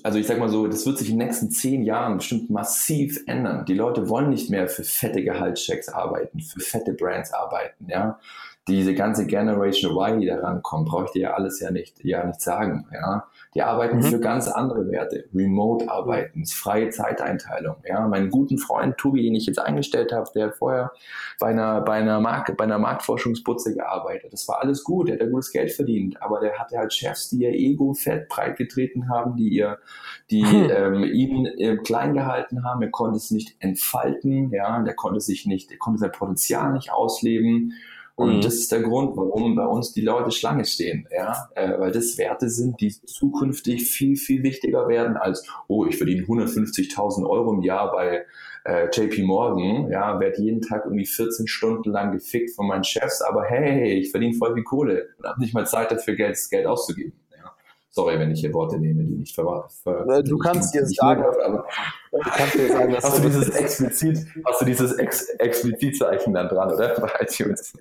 [0.04, 3.22] also ich sag mal so, das wird sich in den nächsten zehn Jahren bestimmt massiv
[3.28, 3.66] ändern.
[3.66, 8.20] Die Leute wollen nicht mehr für fette Gehaltschecks arbeiten, für fette Brands arbeiten, ja.
[8.70, 12.26] Diese ganze Generation Y, die da rankommt, brauche ich dir ja alles ja nicht, ja
[12.26, 13.28] nicht sagen, ja.
[13.56, 14.04] Die arbeiten mhm.
[14.04, 15.26] für ganz andere Werte.
[15.34, 17.78] Remote arbeiten, freie Zeiteinteilung.
[17.84, 20.92] Ja, meinen guten Freund Tobi, den ich jetzt eingestellt habe, der hat vorher
[21.40, 24.32] bei einer, bei einer Marke, bei einer Marktforschungsputze gearbeitet.
[24.32, 27.30] Das war alles gut, der hat ja gutes Geld verdient, aber der hatte halt Chefs,
[27.30, 29.80] die ihr Ego fett breit getreten haben, die ihr,
[30.30, 30.70] die hm.
[30.72, 32.84] ähm, ihn äh, klein gehalten haben.
[32.84, 36.92] Er konnte es nicht entfalten, ja, der konnte sich nicht, der konnte sein Potenzial nicht
[36.92, 37.74] ausleben.
[38.20, 38.42] Und mhm.
[38.42, 42.18] das ist der Grund, warum bei uns die Leute Schlange stehen, ja, äh, weil das
[42.18, 47.62] Werte sind, die zukünftig viel, viel wichtiger werden als, oh, ich verdiene 150.000 Euro im
[47.62, 48.26] Jahr bei
[48.66, 53.22] äh, JP Morgan, ja, werde jeden Tag irgendwie 14 Stunden lang gefickt von meinen Chefs,
[53.22, 56.66] aber hey, ich verdiene voll viel Kohle und habe nicht mal Zeit dafür, Geld, Geld
[56.66, 57.14] auszugeben.
[57.92, 59.72] Sorry, wenn ich hier Worte nehme, die nicht verwahrt.
[59.72, 61.66] Ver du kannst dir sagen, aber
[62.12, 66.72] du kannst dir sagen, hast du dieses explizit, hast du dieses Ex Explizitzeichen dann dran,
[66.72, 67.00] oder?
[67.00, 67.74] Bei iTunes.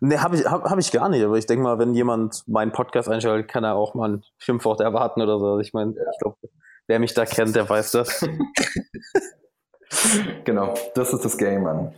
[0.00, 2.72] Nee, habe ich, hab, hab ich gar nicht, aber ich denke mal, wenn jemand meinen
[2.72, 5.58] Podcast einschaltet, kann er auch mal ein Schimpfwort erwarten oder so.
[5.58, 6.38] Ich meine, ich glaube,
[6.86, 8.20] wer mich da kennt, der weiß das.
[10.44, 11.94] genau, das ist das Game, Mann.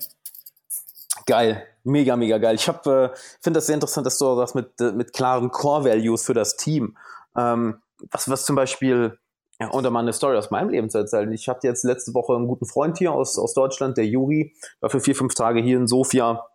[1.27, 2.57] Geil, mega, mega geil.
[2.57, 6.57] Ich äh, finde das sehr interessant, dass du sagst mit, mit klaren Core-Values für das
[6.57, 6.97] Team.
[7.37, 9.19] Ähm, was, was zum Beispiel,
[9.61, 11.33] ja, um da mal eine Story aus meinem Leben zu erzählen.
[11.33, 14.91] Ich hatte jetzt letzte Woche einen guten Freund hier aus, aus Deutschland, der Juri, war
[14.91, 16.47] für vier, fünf Tage hier in Sofia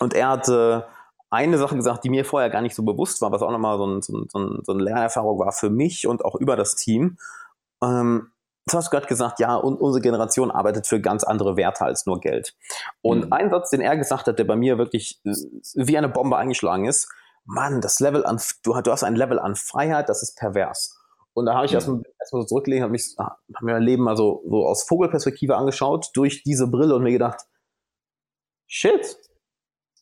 [0.00, 0.86] und er hatte
[1.30, 3.86] eine Sache gesagt, die mir vorher gar nicht so bewusst war, was auch nochmal so,
[3.86, 7.18] ein, so, ein, so eine Lernerfahrung war für mich und auch über das Team.
[7.82, 8.30] Ähm,
[8.66, 12.20] du hast gerade gesagt, ja, und unsere Generation arbeitet für ganz andere Werte als nur
[12.20, 12.54] Geld.
[13.02, 13.32] Und mhm.
[13.32, 15.20] ein Satz, den er gesagt hat, der bei mir wirklich
[15.74, 17.08] wie eine Bombe eingeschlagen ist,
[17.46, 20.98] Mann, das Level an, du, du hast ein Level an Freiheit, das ist pervers.
[21.32, 21.76] Und da habe ich mhm.
[21.76, 25.56] erstmal erst so zurückgelegt, habe mich, hab mir mein Leben mal so, so aus Vogelperspektive
[25.56, 27.40] angeschaut, durch diese Brille und mir gedacht,
[28.66, 29.18] shit,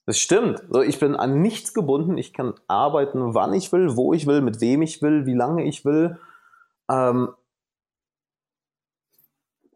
[0.07, 0.63] das stimmt.
[0.71, 2.19] So, ich bin an nichts gebunden.
[2.19, 5.65] Ich kann arbeiten, wann ich will, wo ich will, mit wem ich will, wie lange
[5.65, 6.19] ich will.
[6.91, 7.31] Ähm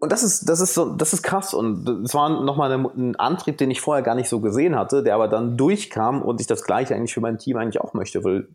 [0.01, 1.55] und das ist, das ist so, das ist krass.
[1.55, 5.15] Und das war nochmal ein Antrieb, den ich vorher gar nicht so gesehen hatte, der
[5.15, 8.23] aber dann durchkam und ich das Gleiche eigentlich für mein Team eigentlich auch möchte.
[8.23, 8.49] Weil,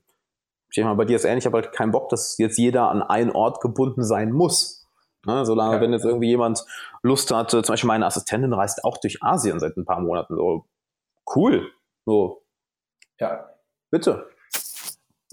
[0.69, 2.89] ich denke mal, bei dir ist ähnlich, ich habe halt keinen Bock, dass jetzt jeder
[2.89, 4.87] an einen Ort gebunden sein muss.
[5.25, 5.81] Ne, solange, ja.
[5.81, 6.65] wenn jetzt irgendwie jemand
[7.01, 10.35] Lust hat, zum Beispiel meine Assistentin reist auch durch Asien seit ein paar Monaten.
[10.35, 10.65] So,
[11.33, 11.71] cool.
[12.05, 12.43] So.
[13.19, 13.49] Ja.
[13.89, 14.27] Bitte.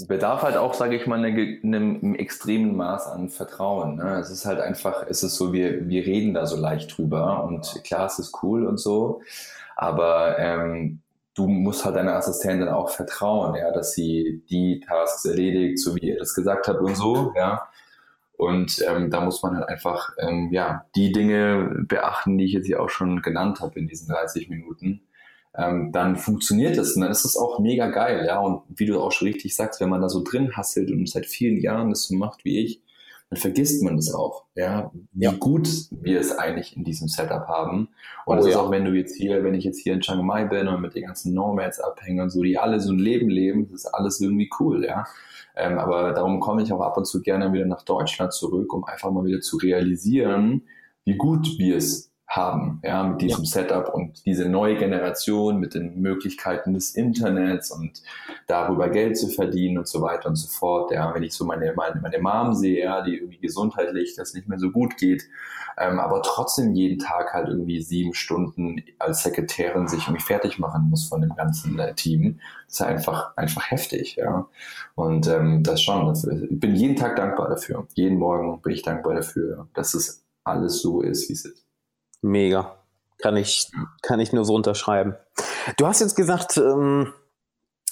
[0.07, 3.97] Bedarf halt auch, sage ich mal, einem, einem extremen Maß an Vertrauen.
[3.97, 4.19] Ne?
[4.19, 7.83] Es ist halt einfach, es ist so, wir, wir reden da so leicht drüber und
[7.85, 9.23] klar, es ist cool und so,
[9.77, 11.01] aber ähm,
[11.35, 16.09] du musst halt deiner Assistentin auch vertrauen, ja, dass sie die Tasks erledigt, so wie
[16.09, 17.69] ihr das gesagt habt und so, ja.
[18.37, 22.67] Und ähm, da muss man halt einfach ähm, ja die Dinge beachten, die ich jetzt
[22.67, 25.03] hier auch schon genannt habe in diesen 30 Minuten
[25.57, 28.41] ähm, dann funktioniert es und dann ist es auch mega geil, ja.
[28.41, 31.27] Und wie du auch schon richtig sagst, wenn man da so drin hasselt und seit
[31.27, 32.83] vielen Jahren das so macht wie ich,
[33.31, 35.33] dann vergisst man das auch, ja, wie ja.
[35.33, 37.89] gut wir es eigentlich in diesem Setup haben.
[38.27, 38.61] Und oh, das ist ja.
[38.61, 40.97] auch, wenn du jetzt hier, wenn ich jetzt hier in Chiang Mai bin und mit
[40.97, 44.21] den ganzen Nomads abhänge und so, die alle so ein Leben leben, das ist alles
[44.21, 45.05] irgendwie cool, ja.
[45.57, 48.85] Ähm, aber darum komme ich auch ab und zu gerne wieder nach Deutschland zurück, um
[48.85, 50.63] einfach mal wieder zu realisieren,
[51.05, 53.51] wie gut wir es haben, ja, mit diesem ja.
[53.51, 58.03] Setup und diese neue Generation mit den Möglichkeiten des Internets und
[58.47, 60.93] darüber Geld zu verdienen und so weiter und so fort.
[60.93, 64.47] Ja, wenn ich so meine, meine, meine Mom sehe, ja, die irgendwie gesundheitlich das nicht
[64.47, 65.25] mehr so gut geht,
[65.77, 70.89] ähm, aber trotzdem jeden Tag halt irgendwie sieben Stunden als Sekretärin sich irgendwie fertig machen
[70.89, 74.47] muss von dem ganzen äh, Team, das ist einfach, einfach heftig, ja.
[74.95, 77.89] Und ähm, das schon, dafür, ich bin jeden Tag dankbar dafür.
[77.95, 81.70] Jeden Morgen bin ich dankbar dafür, dass es alles so ist, wie es ist.
[82.23, 82.77] Mega.
[83.19, 83.71] Kann ich,
[84.03, 85.15] kann ich nur so unterschreiben.
[85.77, 87.13] Du hast jetzt gesagt, ähm,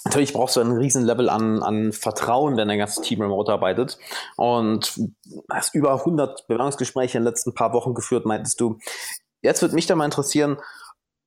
[0.05, 3.99] natürlich brauchst du ein Riesenlevel an, an Vertrauen, wenn dein ganzes Team remote arbeitet.
[4.37, 4.99] Und
[5.51, 8.79] hast über 100 Bewerbungsgespräche in den letzten paar Wochen geführt, meintest du.
[9.41, 10.57] Jetzt würde mich da mal interessieren,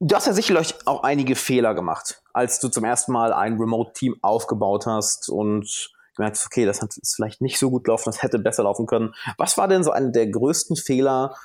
[0.01, 4.17] du hast ja sicherlich auch einige Fehler gemacht, als du zum ersten Mal ein Remote-Team
[4.21, 8.39] aufgebaut hast und gemerkt hast, okay, das hat vielleicht nicht so gut gelaufen, das hätte
[8.39, 9.15] besser laufen können.
[9.39, 11.37] Was war denn so einer der größten Fehler,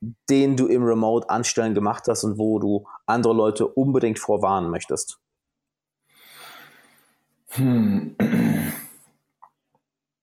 [0.00, 5.18] den du im Remote Anstellen gemacht hast und wo du andere Leute unbedingt vorwarnen möchtest?
[7.50, 8.16] Hm.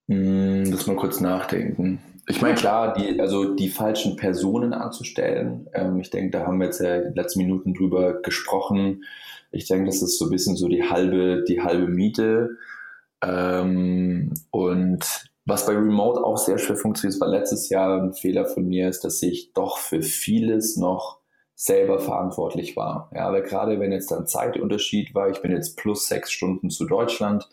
[0.08, 2.00] hm lass mal kurz nachdenken.
[2.28, 5.68] Ich meine, klar, die, also die falschen Personen anzustellen.
[5.72, 9.04] Ähm, ich denke, da haben wir jetzt ja in den letzten Minuten drüber gesprochen.
[9.52, 12.58] Ich denke, das ist so ein bisschen so die halbe, die halbe Miete.
[13.22, 18.66] Ähm, und was bei Remote auch sehr schwer funktioniert, war letztes Jahr ein Fehler von
[18.66, 21.20] mir, ist, dass ich doch für vieles noch
[21.54, 23.10] selber verantwortlich war.
[23.14, 26.84] Ja, aber gerade wenn jetzt dann Zeitunterschied war, ich bin jetzt plus sechs Stunden zu
[26.84, 27.48] Deutschland,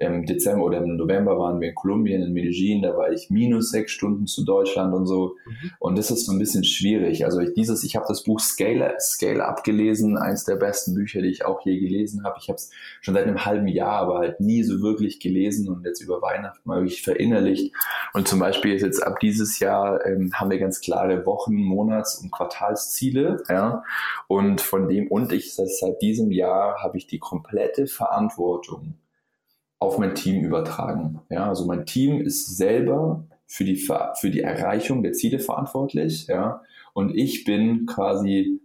[0.00, 3.70] im Dezember oder im November waren wir in Kolumbien, in Medellin, da war ich minus
[3.70, 5.36] sechs Stunden zu Deutschland und so.
[5.46, 5.70] Mhm.
[5.78, 7.24] Und das ist so ein bisschen schwierig.
[7.24, 11.28] Also ich, dieses, ich habe das Buch Scale, Scale abgelesen, eins der besten Bücher, die
[11.28, 12.36] ich auch je gelesen habe.
[12.40, 15.84] Ich habe es schon seit einem halben Jahr, aber halt nie so wirklich gelesen und
[15.84, 17.74] jetzt über Weihnachten mal wirklich verinnerlicht.
[18.14, 22.16] Und zum Beispiel ist jetzt ab dieses Jahr ähm, haben wir ganz klare Wochen, Monats-
[22.22, 23.42] und Quartalsziele.
[23.48, 23.82] Ja?
[24.28, 28.94] Und von dem, und ich seit diesem Jahr habe ich die komplette Verantwortung
[29.78, 31.20] auf mein Team übertragen.
[31.30, 36.62] Ja, also mein Team ist selber für die, für die Erreichung der Ziele verantwortlich, ja,
[36.92, 38.60] und ich bin quasi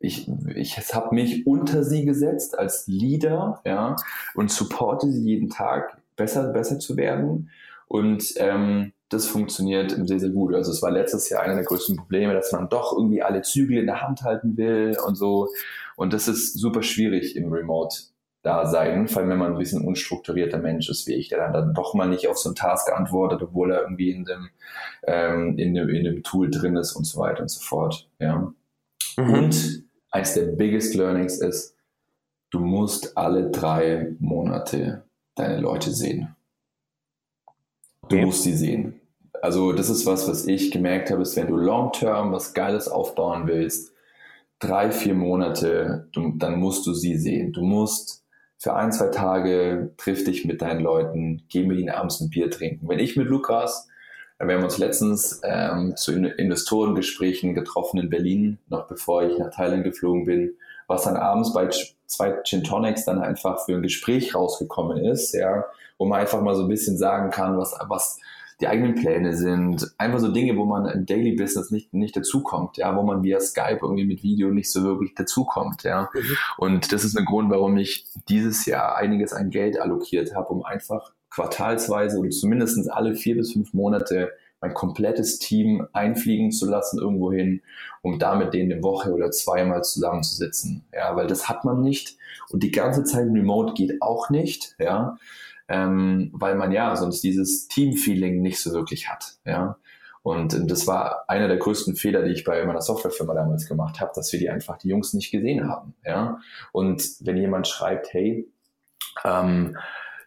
[0.00, 3.96] ich, ich habe mich unter sie gesetzt als Leader, ja,
[4.34, 7.50] und supporte sie jeden Tag besser, besser zu werden.
[7.88, 10.54] Und ähm, das funktioniert sehr, sehr gut.
[10.54, 13.78] Also es war letztes Jahr einer der größten Probleme, dass man doch irgendwie alle Zügel
[13.78, 15.48] in der Hand halten will und so.
[15.96, 17.96] Und das ist super schwierig im Remote
[18.42, 21.52] da sein, vor allem wenn man ein bisschen unstrukturierter Mensch ist wie ich, der dann,
[21.52, 24.48] dann doch mal nicht auf so einen Task antwortet, obwohl er irgendwie in dem,
[25.06, 28.08] ähm, in dem, in dem Tool drin ist und so weiter und so fort.
[28.18, 28.52] Ja.
[29.16, 29.34] Mhm.
[29.34, 31.76] Und eins der biggest learnings ist,
[32.50, 36.34] du musst alle drei Monate deine Leute sehen.
[38.08, 38.24] Du okay.
[38.24, 39.00] musst sie sehen.
[39.42, 43.46] Also das ist was, was ich gemerkt habe, ist, wenn du long-term was Geiles aufbauen
[43.46, 43.92] willst,
[44.58, 47.52] drei, vier Monate, du, dann musst du sie sehen.
[47.52, 48.24] Du musst
[48.58, 52.50] für ein, zwei Tage triff dich mit deinen Leuten, geh mit ihnen abends ein Bier
[52.50, 52.88] trinken.
[52.88, 53.88] Wenn ich mit Lukas,
[54.40, 59.84] wir haben uns letztens ähm, zu Investorengesprächen getroffen in Berlin, noch bevor ich nach Thailand
[59.84, 60.54] geflogen bin,
[60.88, 61.68] was dann abends bei
[62.06, 65.64] zwei Gin Tonics dann einfach für ein Gespräch rausgekommen ist, ja,
[65.98, 68.18] wo man einfach mal so ein bisschen sagen kann, was, was,
[68.60, 72.76] die eigenen Pläne sind, einfach so Dinge, wo man im Daily Business nicht, nicht dazukommt,
[72.76, 76.10] ja, wo man via Skype irgendwie mit Video nicht so wirklich dazukommt, ja.
[76.12, 76.36] Mhm.
[76.56, 80.64] Und das ist ein Grund, warum ich dieses Jahr einiges an Geld allokiert habe, um
[80.64, 86.98] einfach quartalsweise oder zumindest alle vier bis fünf Monate mein komplettes Team einfliegen zu lassen
[86.98, 87.62] irgendwohin,
[88.02, 90.84] um da mit denen eine Woche oder zweimal zusammenzusitzen.
[90.92, 92.16] Ja, weil das hat man nicht.
[92.50, 94.74] Und die ganze Zeit remote geht auch nicht.
[94.80, 95.16] Ja,
[95.68, 99.38] ähm, weil man ja sonst dieses Team-Feeling nicht so wirklich hat.
[99.44, 99.78] Ja.
[100.22, 104.12] Und das war einer der größten Fehler, die ich bei meiner Softwarefirma damals gemacht habe,
[104.14, 105.94] dass wir die einfach die Jungs nicht gesehen haben.
[106.04, 106.40] Ja.
[106.72, 108.46] Und wenn jemand schreibt, hey,
[109.24, 109.76] ähm,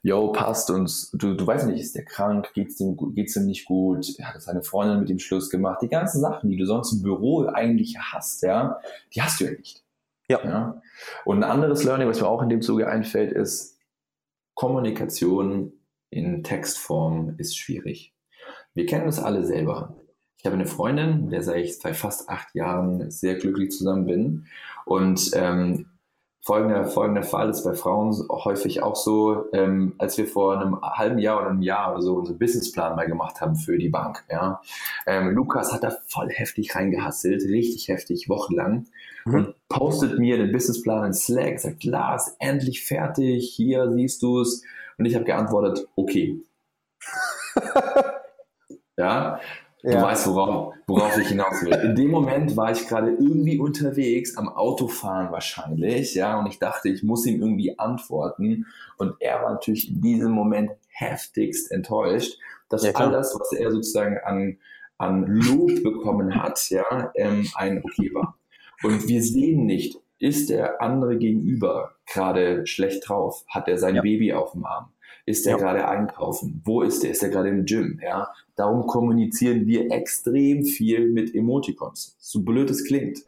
[0.04, 3.66] yo, passt und du, du weißt nicht, ist der krank, geht's dem, geht's dem nicht
[3.66, 7.04] gut, hat seine Freundin mit ihm Schluss gemacht, die ganzen Sachen, die du sonst im
[7.04, 8.80] Büro eigentlich hast, ja,
[9.14, 9.84] die hast du ja nicht.
[10.28, 10.40] Ja.
[10.44, 10.82] ja.
[11.26, 13.78] Und ein anderes Learning, was mir auch in dem Zuge einfällt, ist,
[14.54, 15.74] Kommunikation
[16.10, 18.14] in Textform ist schwierig.
[18.74, 19.96] Wir kennen das alle selber.
[20.38, 24.06] Ich habe eine Freundin, mit der seit ich seit fast acht Jahren sehr glücklich zusammen
[24.06, 24.48] bin.
[24.86, 25.91] Und ähm,
[26.42, 31.20] folgender, folgender Fall ist bei Frauen häufig auch so, ähm, als wir vor einem halben
[31.20, 34.24] Jahr oder einem Jahr oder so unseren Businessplan mal gemacht haben für die Bank.
[34.30, 34.62] Ja.
[35.06, 38.88] Ähm, Lukas hat da voll heftig reingehasselt, richtig heftig, wochenlang.
[39.26, 39.34] Mhm.
[39.34, 44.64] Und postet mir den Businessplan in Slack, sagt, Lars, endlich fertig, hier siehst du es.
[44.98, 46.42] Und ich habe geantwortet, okay.
[48.98, 49.40] ja,
[49.84, 50.02] Du ja.
[50.02, 51.74] weißt, worauf, worauf ich hinaus will.
[51.74, 56.90] In dem Moment war ich gerade irgendwie unterwegs, am Autofahren wahrscheinlich, ja, und ich dachte,
[56.90, 58.68] ich muss ihm irgendwie antworten.
[58.98, 62.38] Und er war natürlich in diesem Moment heftigst enttäuscht,
[62.70, 64.58] dass ja, all das, was er sozusagen an,
[65.00, 68.38] an Lob bekommen hat, ja, ähm, ein Okay war.
[68.84, 73.44] Und wir sehen nicht, ist der andere gegenüber gerade schlecht drauf?
[73.48, 74.02] Hat er sein ja.
[74.04, 74.92] Baby auf dem Arm?
[75.26, 75.58] Ist er ja.
[75.58, 76.62] gerade einkaufen?
[76.66, 77.12] Wo ist er?
[77.12, 78.00] Ist er gerade im Gym?
[78.04, 82.16] Ja, darum kommunizieren wir extrem viel mit Emoticons.
[82.20, 83.20] So blöd es klingt.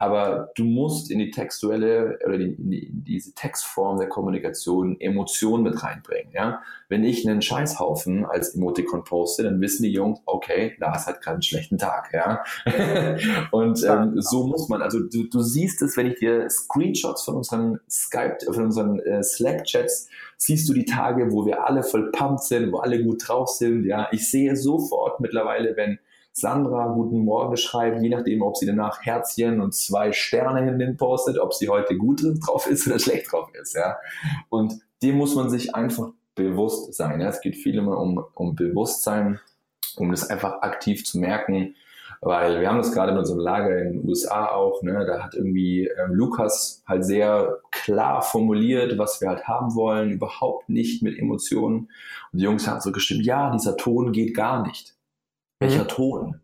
[0.00, 5.00] Aber du musst in die textuelle oder die, in, die, in diese Textform der Kommunikation
[5.00, 6.32] Emotionen mit reinbringen.
[6.32, 6.62] Ja?
[6.88, 11.34] Wenn ich einen Scheißhaufen als Emoticon poste, dann wissen die Jungs, okay, Lars hat gerade
[11.34, 12.12] einen schlechten Tag.
[12.12, 12.44] Ja?
[13.50, 17.34] Und ähm, so muss man, also du, du siehst es, wenn ich dir Screenshots von
[17.34, 22.44] unseren Skype, von unseren äh, Slack-Chats, siehst du die Tage, wo wir alle voll pumped
[22.44, 23.84] sind, wo alle gut drauf sind.
[23.84, 25.98] Ja, ich sehe sofort mittlerweile, wenn
[26.40, 31.38] Sandra Guten Morgen schreibt, je nachdem, ob sie danach Herzchen und zwei Sterne hin postet,
[31.38, 33.74] ob sie heute gut drauf ist oder schlecht drauf ist.
[33.74, 33.96] Ja?
[34.48, 37.20] Und dem muss man sich einfach bewusst sein.
[37.20, 37.28] Ja?
[37.28, 39.40] Es geht viel immer um, um Bewusstsein,
[39.96, 41.74] um das einfach aktiv zu merken,
[42.20, 45.34] weil wir haben das gerade in unserem Lager in den USA auch, ne, da hat
[45.34, 51.16] irgendwie ähm, Lukas halt sehr klar formuliert, was wir halt haben wollen, überhaupt nicht mit
[51.16, 51.90] Emotionen.
[52.32, 54.97] Und die Jungs haben so gestimmt, ja, dieser Ton geht gar nicht.
[55.60, 55.88] Welcher mhm.
[55.88, 56.40] Ton?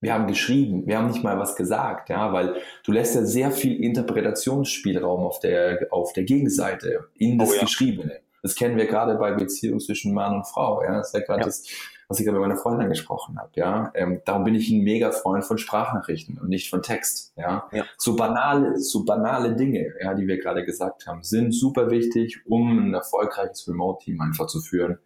[0.00, 3.52] Wir haben geschrieben, wir haben nicht mal was gesagt, ja, weil du lässt ja sehr
[3.52, 7.60] viel Interpretationsspielraum auf der, auf der Gegenseite in das oh, ja.
[7.60, 8.20] Geschriebene.
[8.42, 10.96] Das kennen wir gerade bei Beziehungen zwischen Mann und Frau, ja.
[10.96, 11.46] Das ist ja gerade ja.
[11.46, 11.64] das,
[12.08, 13.92] was ich gerade mit meiner Freundin gesprochen habe, ja.
[13.94, 17.68] Ähm, darum bin ich ein mega Freund von Sprachnachrichten und nicht von Text, ja.
[17.70, 17.84] ja.
[17.96, 22.88] So banale, so banale Dinge, ja, die wir gerade gesagt haben, sind super wichtig, um
[22.88, 24.98] ein erfolgreiches Remote-Team einfach zu führen,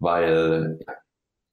[0.00, 0.94] weil ja,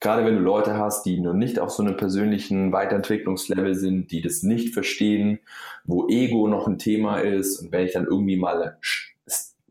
[0.00, 4.22] gerade wenn du Leute hast, die noch nicht auf so einem persönlichen Weiterentwicklungslevel sind, die
[4.22, 5.40] das nicht verstehen,
[5.84, 8.78] wo Ego noch ein Thema ist und wenn ich dann irgendwie mal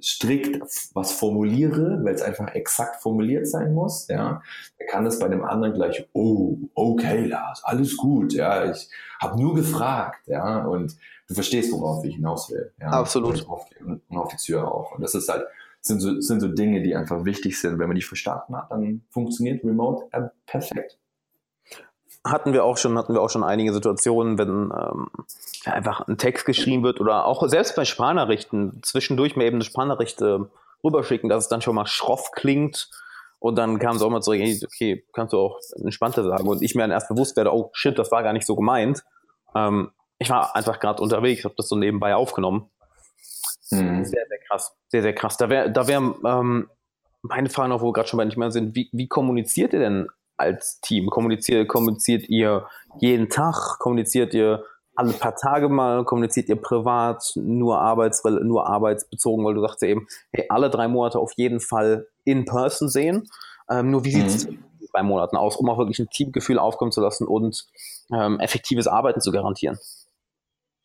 [0.02, 0.62] strikt
[0.94, 4.42] was formuliere, weil es einfach exakt formuliert sein muss, ja,
[4.78, 8.90] dann kann das bei dem anderen gleich, oh, okay, Lars, alles gut, ja, ich
[9.20, 10.96] habe nur gefragt, ja, und
[11.28, 14.72] du verstehst, worauf ich hinaus will, ja, absolut, und auf, die, und auf die Tür
[14.74, 15.44] auch, und das ist halt
[15.82, 17.80] sind so, sind so Dinge, die einfach wichtig sind.
[17.80, 20.98] Wenn man die verstanden hat, dann funktioniert Remote äh, perfekt.
[22.26, 25.10] Hatten wir auch schon, hatten wir auch schon einige Situationen, wenn ähm,
[25.66, 30.22] einfach ein Text geschrieben wird oder auch selbst bei Sprachnachrichten zwischendurch mal eben eine Sprachnachricht
[30.22, 30.40] äh,
[30.84, 32.90] rüberschicken, dass es dann schon mal schroff klingt.
[33.40, 36.48] Und dann kam es auch mal zurück, okay, kannst du auch entspannter sagen.
[36.48, 39.04] Und ich mir dann erst bewusst werde, oh shit, das war gar nicht so gemeint.
[39.56, 42.70] Ähm, ich war einfach gerade unterwegs, habe das so nebenbei aufgenommen.
[43.72, 44.06] Mhm.
[44.06, 44.76] Sehr, sehr krass.
[44.88, 45.38] Sehr, sehr krass.
[45.38, 46.70] Da wäre da wär, ähm,
[47.22, 49.80] meine Frage noch, wo wir gerade schon bei nicht mehr sind, wie, wie kommuniziert ihr
[49.80, 51.10] denn als Team?
[51.10, 52.68] Kommuniziert, kommuniziert ihr
[53.00, 53.78] jeden Tag?
[53.80, 54.64] Kommuniziert ihr
[54.96, 56.06] alle paar Tage mal?
[56.06, 57.34] Kommuniziert ihr privat?
[57.36, 59.46] Nur, Arbeits, nur arbeitsbezogen?
[59.46, 63.30] Weil du sagst ja eben, hey, alle drei Monate auf jeden Fall in person sehen.
[63.70, 64.64] Ähm, nur wie sieht es mhm.
[64.80, 67.68] in drei Monaten aus, um auch wirklich ein Teamgefühl aufkommen zu lassen und
[68.12, 69.78] ähm, effektives Arbeiten zu garantieren?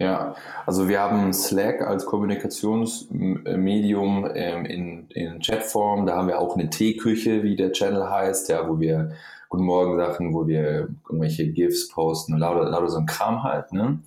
[0.00, 0.34] Ja,
[0.66, 6.04] also wir haben Slack als Kommunikationsmedium ähm, in, in Chatform.
[6.04, 9.12] Da haben wir auch eine Teeküche, wie der Channel heißt, ja, wo wir
[9.54, 13.72] Guten Morgen Sachen, wo wir irgendwelche GIFs posten und lauter, lauter so ein Kram halt.
[13.72, 14.00] Ne?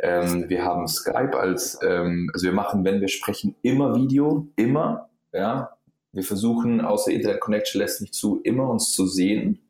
[0.00, 5.08] Ähm, wir haben Skype als, ähm, also wir machen, wenn wir sprechen, immer Video, immer.
[5.32, 5.76] Ja,
[6.10, 9.60] wir versuchen, außer Internet Connection lässt nicht zu, immer uns zu sehen,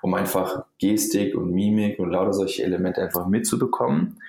[0.00, 4.20] um einfach Gestik und Mimik und lauter solche Elemente einfach mitzubekommen.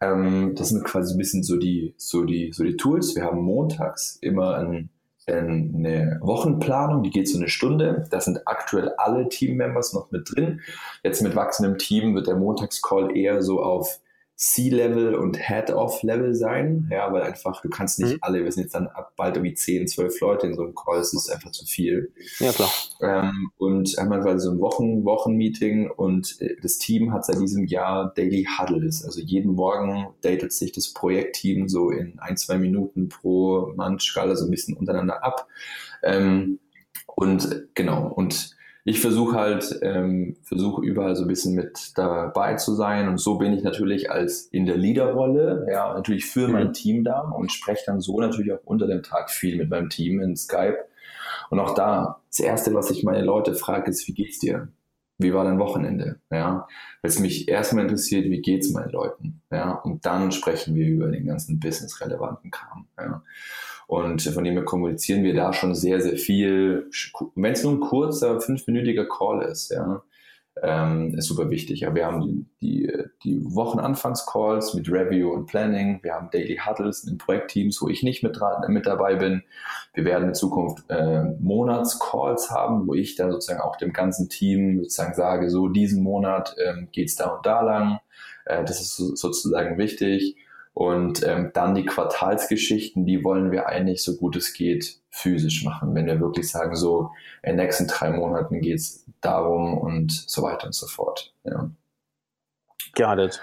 [0.00, 3.14] Ähm, das sind quasi ein bisschen so die, so die, so die Tools.
[3.14, 4.90] Wir haben montags immer ein,
[5.26, 8.06] ein, eine Wochenplanung, die geht so eine Stunde.
[8.10, 10.60] Da sind aktuell alle Teammembers noch mit drin.
[11.02, 14.00] Jetzt mit wachsendem Team wird der Montagscall eher so auf
[14.42, 18.18] C-Level und Head-Off-Level sein, ja, weil einfach, du kannst nicht mhm.
[18.22, 20.96] alle, wir sind jetzt dann ab bald irgendwie 10, 12 Leute in so einem Call,
[20.96, 22.10] das ist einfach zu viel.
[22.38, 22.70] Ja, klar.
[23.02, 27.66] Ähm, und wir quasi so ein Wochen, Wochen-Meeting und äh, das Team hat seit diesem
[27.66, 33.10] Jahr Daily Huddles, also jeden Morgen datet sich das Projektteam so in ein, zwei Minuten
[33.10, 35.48] pro Mannskala so ein bisschen untereinander ab.
[36.02, 36.60] Ähm,
[37.06, 42.74] und genau, und ich versuche halt, ähm, versuche überall so ein bisschen mit dabei zu
[42.74, 46.72] sein und so bin ich natürlich als in der Leaderrolle, ja, natürlich für mein mhm.
[46.72, 50.20] Team da und spreche dann so natürlich auch unter dem Tag viel mit meinem Team
[50.20, 50.78] in Skype.
[51.50, 54.68] Und auch da, das Erste, was ich meine Leute frage, ist, wie geht's dir?
[55.18, 56.20] Wie war dein Wochenende?
[56.30, 56.66] Ja,
[57.02, 59.42] weil es mich erstmal interessiert, wie geht's meinen Leuten?
[59.50, 62.86] Ja, und dann sprechen wir über den ganzen business-relevanten Kram.
[62.98, 63.22] Ja.
[63.90, 66.88] Und von dem her kommunizieren wir da schon sehr, sehr viel.
[67.34, 70.04] Wenn es nur ein kurzer, fünfminütiger Call ist, ja,
[70.62, 71.80] ähm, ist super wichtig.
[71.80, 72.92] Ja, wir haben die, die,
[73.24, 75.98] die Wochenanfangscalls mit Review und Planning.
[76.04, 78.38] Wir haben Daily Huddles in Projektteams, wo ich nicht mit,
[78.68, 79.42] mit dabei bin.
[79.92, 84.84] Wir werden in Zukunft äh, Monatscalls haben, wo ich dann sozusagen auch dem ganzen Team
[84.84, 87.98] sozusagen sage, so diesen Monat ähm, geht's da und da lang.
[88.44, 90.36] Äh, das ist so, sozusagen wichtig.
[90.72, 95.94] Und ähm, dann die Quartalsgeschichten, die wollen wir eigentlich so gut es geht physisch machen,
[95.94, 97.10] wenn wir wirklich sagen, so
[97.42, 101.34] in den nächsten drei Monaten geht's darum und so weiter und so fort.
[101.44, 101.70] Ja.
[102.94, 103.42] Got it.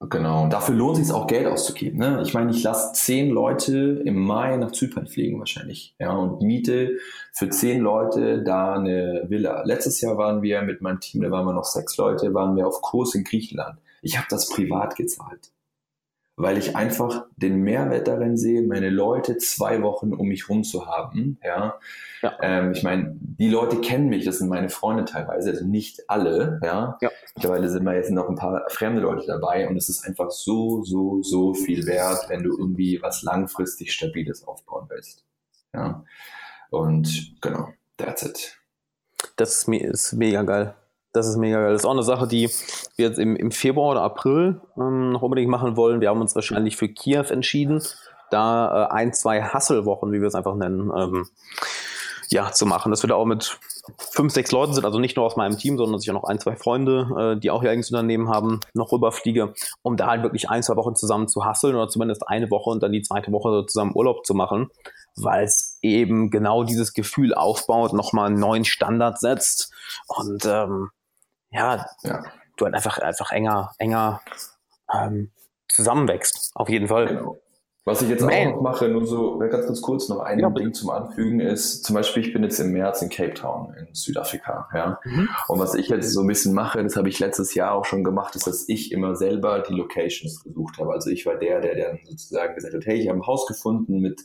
[0.00, 1.98] Genau, und dafür lohnt es sich auch Geld auszugeben.
[1.98, 2.22] Ne?
[2.22, 5.96] Ich meine, ich lasse zehn Leute im Mai nach Zypern fliegen wahrscheinlich.
[5.98, 6.98] Ja, und miete
[7.32, 9.62] für zehn Leute da eine Villa.
[9.64, 12.68] Letztes Jahr waren wir mit meinem Team, da waren wir noch sechs Leute, waren wir
[12.68, 13.80] auf Kurs in Griechenland.
[14.00, 15.50] Ich habe das privat gezahlt
[16.38, 20.86] weil ich einfach den Mehrwert darin sehe, meine Leute zwei Wochen um mich rum zu
[20.86, 21.36] haben.
[21.42, 21.80] Ja,
[22.22, 22.38] ja.
[22.40, 26.60] Ähm, ich meine, die Leute kennen mich, das sind meine Freunde teilweise, also nicht alle.
[26.62, 27.10] Ja, ja.
[27.34, 30.82] mittlerweile sind wir jetzt noch ein paar fremde Leute dabei und es ist einfach so,
[30.84, 35.24] so, so viel wert, wenn du irgendwie was langfristig Stabiles aufbauen willst.
[35.74, 36.04] Ja,
[36.70, 38.58] und genau, that's it.
[39.34, 40.74] Das ist mega geil.
[41.12, 41.72] Das ist mega geil.
[41.72, 42.50] Das ist auch eine Sache, die
[42.96, 46.00] wir jetzt im, im Februar oder April ähm, noch unbedingt machen wollen.
[46.00, 47.82] Wir haben uns wahrscheinlich für Kiew entschieden,
[48.30, 51.26] da äh, ein, zwei Hasselwochen, wie wir es einfach nennen, ähm,
[52.30, 52.90] ja, zu machen.
[52.90, 53.58] Das wird auch mit
[53.98, 56.28] fünf, sechs Leuten sind, also nicht nur aus meinem Team, sondern dass ich auch noch
[56.28, 60.22] ein, zwei Freunde, äh, die auch ihr eigenes Unternehmen haben, noch rüberfliege, um da halt
[60.22, 63.32] wirklich ein, zwei Wochen zusammen zu hasseln oder zumindest eine Woche und dann die zweite
[63.32, 64.68] Woche zusammen Urlaub zu machen,
[65.16, 69.72] weil es eben genau dieses Gefühl aufbaut, nochmal einen neuen Standard setzt
[70.06, 70.90] und ähm,
[71.50, 72.22] ja, ja,
[72.56, 74.20] du halt einfach, einfach enger, enger
[74.92, 75.30] ähm,
[75.68, 77.06] zusammenwächst, auf jeden Fall.
[77.08, 77.38] Genau.
[77.88, 78.34] Was ich jetzt Man.
[78.34, 80.50] auch noch mache, nur so ganz, ganz kurz noch ein ja.
[80.50, 83.94] Ding zum Anfügen ist, zum Beispiel, ich bin jetzt im März in Cape Town in
[83.94, 85.00] Südafrika, ja.
[85.04, 85.28] Mhm.
[85.48, 88.04] Und was ich jetzt so ein bisschen mache, das habe ich letztes Jahr auch schon
[88.04, 90.92] gemacht, ist, dass ich immer selber die Locations gesucht habe.
[90.92, 94.00] Also ich war der, der dann sozusagen gesagt hat, hey, ich habe ein Haus gefunden
[94.00, 94.20] mit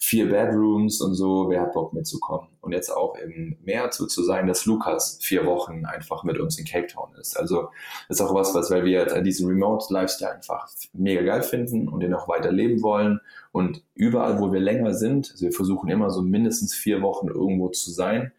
[0.00, 2.48] vier Bedrooms und so, wer hat Bock mitzukommen?
[2.60, 6.58] Und jetzt auch im März wird so sein, dass Lukas vier Wochen einfach mit uns
[6.58, 7.38] in Cape Town ist.
[7.38, 7.68] Also
[8.08, 11.88] das ist auch was, was, weil wir jetzt diesen Remote Lifestyle einfach mega geil finden
[11.88, 13.20] und den auch weiter leben wollen.
[13.52, 17.68] Und überall, wo wir länger sind, also wir versuchen immer so mindestens vier Wochen irgendwo
[17.68, 18.32] zu sein,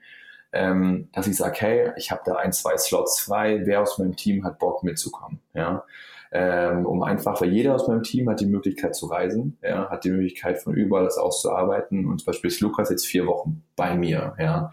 [0.51, 4.16] ähm, dass ich sage, hey, ich habe da ein, zwei Slots frei, wer aus meinem
[4.16, 5.39] Team hat Bock mitzukommen.
[5.53, 5.84] Ja?
[6.32, 10.03] Ähm, um einfach, weil jeder aus meinem Team hat die Möglichkeit zu reisen, ja, hat
[10.03, 12.05] die Möglichkeit von überall das auszuarbeiten.
[12.05, 14.72] Und zum Beispiel ist Lukas jetzt vier Wochen bei mir, ja,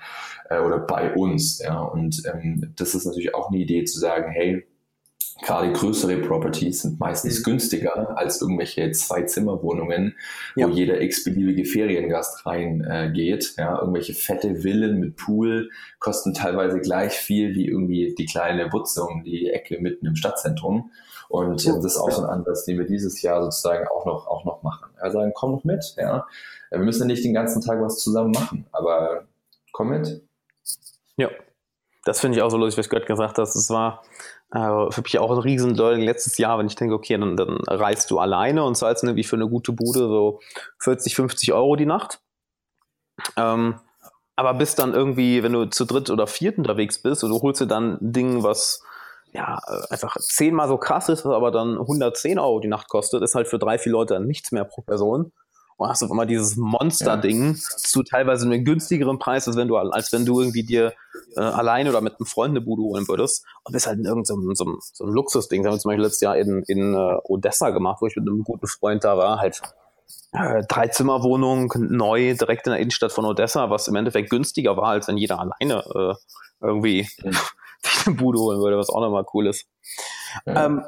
[0.50, 4.32] äh, oder bei uns, ja, und ähm, das ist natürlich auch eine Idee zu sagen,
[4.32, 4.66] hey,
[5.42, 7.44] gerade größere Properties sind meistens mhm.
[7.44, 10.16] günstiger als irgendwelche Zwei-Zimmer-Wohnungen,
[10.56, 10.66] ja.
[10.66, 13.54] wo jeder x-beliebige Feriengast reingeht.
[13.58, 18.68] Äh, ja, irgendwelche fette Villen mit Pool kosten teilweise gleich viel wie irgendwie die kleine
[18.68, 20.90] Butze um die Ecke mitten im Stadtzentrum.
[21.28, 21.74] Und ja.
[21.74, 24.62] das ist auch so ein Ansatz, den wir dieses Jahr sozusagen auch noch, auch noch
[24.62, 24.90] machen.
[25.02, 26.26] Ja, sagen, komm noch mit, ja.
[26.70, 29.26] Wir müssen ja nicht den ganzen Tag was zusammen machen, aber
[29.72, 30.22] komm mit.
[31.16, 31.28] Ja,
[32.04, 33.54] das finde ich auch so lustig, was Gott gesagt hast.
[33.54, 34.02] Das war
[34.52, 38.10] äh, für mich auch ein riesen letztes Jahr, wenn ich denke, okay, dann, dann reist
[38.10, 40.40] du alleine und zahlst wie für eine gute Bude so
[40.80, 42.20] 40, 50 Euro die Nacht.
[43.36, 43.80] Ähm,
[44.36, 47.60] aber bist dann irgendwie, wenn du zu dritt oder viert unterwegs bist und du holst
[47.60, 48.82] dir dann ein Ding, was
[49.32, 53.22] ja, äh, einfach zehnmal so krass ist, was aber dann 110 Euro die Nacht kostet,
[53.22, 55.32] ist halt für drei, vier Leute dann nichts mehr pro Person.
[55.76, 57.76] Und hast auf einmal dieses Monster-Ding ja.
[57.76, 60.92] zu teilweise einem günstigeren Preis, als wenn du, als wenn du irgendwie dir
[61.36, 63.44] äh, alleine oder mit einem Freund eine Bude holen würdest.
[63.64, 65.62] Und bist halt in irgendeinem so, so, so einem Luxusding.
[65.62, 68.28] Das haben wir zum Beispiel letztes Jahr in, in uh, Odessa gemacht, wo ich mit
[68.28, 69.38] einem guten Freund da war.
[69.38, 69.60] Halt
[70.32, 75.08] äh, Dreizimmerwohnung, neu, direkt in der Innenstadt von Odessa, was im Endeffekt günstiger war, als
[75.08, 76.14] wenn jeder alleine äh,
[76.64, 77.36] irgendwie mhm.
[78.06, 79.66] eine Bude holen würde, was auch nochmal cool ist.
[80.46, 80.66] Ja.
[80.66, 80.84] Ähm,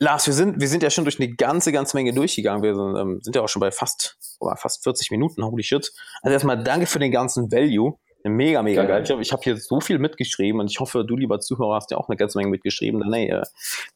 [0.00, 2.62] Lars, wir sind, wir sind ja schon durch eine ganze, ganze Menge durchgegangen.
[2.62, 4.16] Wir sind, ähm, sind ja auch schon bei fast,
[4.56, 5.92] fast 40 Minuten, holy shit.
[6.22, 7.98] Also erstmal danke für den ganzen Value.
[8.24, 9.02] Mega, mega geil.
[9.02, 11.96] Ich habe hab hier so viel mitgeschrieben und ich hoffe, du, lieber Zuhörer, hast ja
[11.96, 13.00] auch eine ganze Menge mitgeschrieben.
[13.00, 13.42] Dann, ey, äh,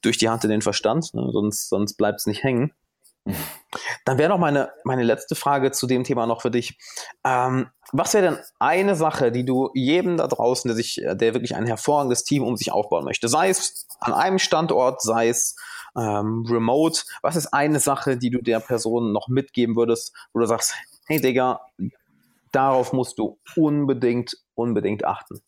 [0.00, 1.28] durch die Hand in den Verstand, ne?
[1.32, 2.72] sonst, sonst bleibt es nicht hängen.
[4.04, 6.78] Dann wäre noch meine, meine letzte Frage zu dem Thema noch für dich.
[7.24, 11.54] Ähm, was wäre denn eine Sache, die du jedem da draußen, der sich, der wirklich
[11.54, 15.56] ein hervorragendes Team um sich aufbauen möchte, sei es an einem Standort, sei es
[15.96, 20.46] ähm, remote, was ist eine Sache, die du der Person noch mitgeben würdest, wo du
[20.46, 20.74] sagst,
[21.06, 21.60] hey Digga,
[22.50, 25.40] darauf musst du unbedingt, unbedingt achten?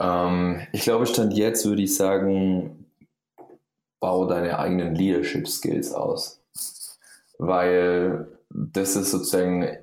[0.00, 2.86] Ähm, ich glaube, Stand jetzt würde ich sagen,
[4.00, 6.40] bau deine eigenen Leadership Skills aus.
[7.38, 9.76] Weil das ist sozusagen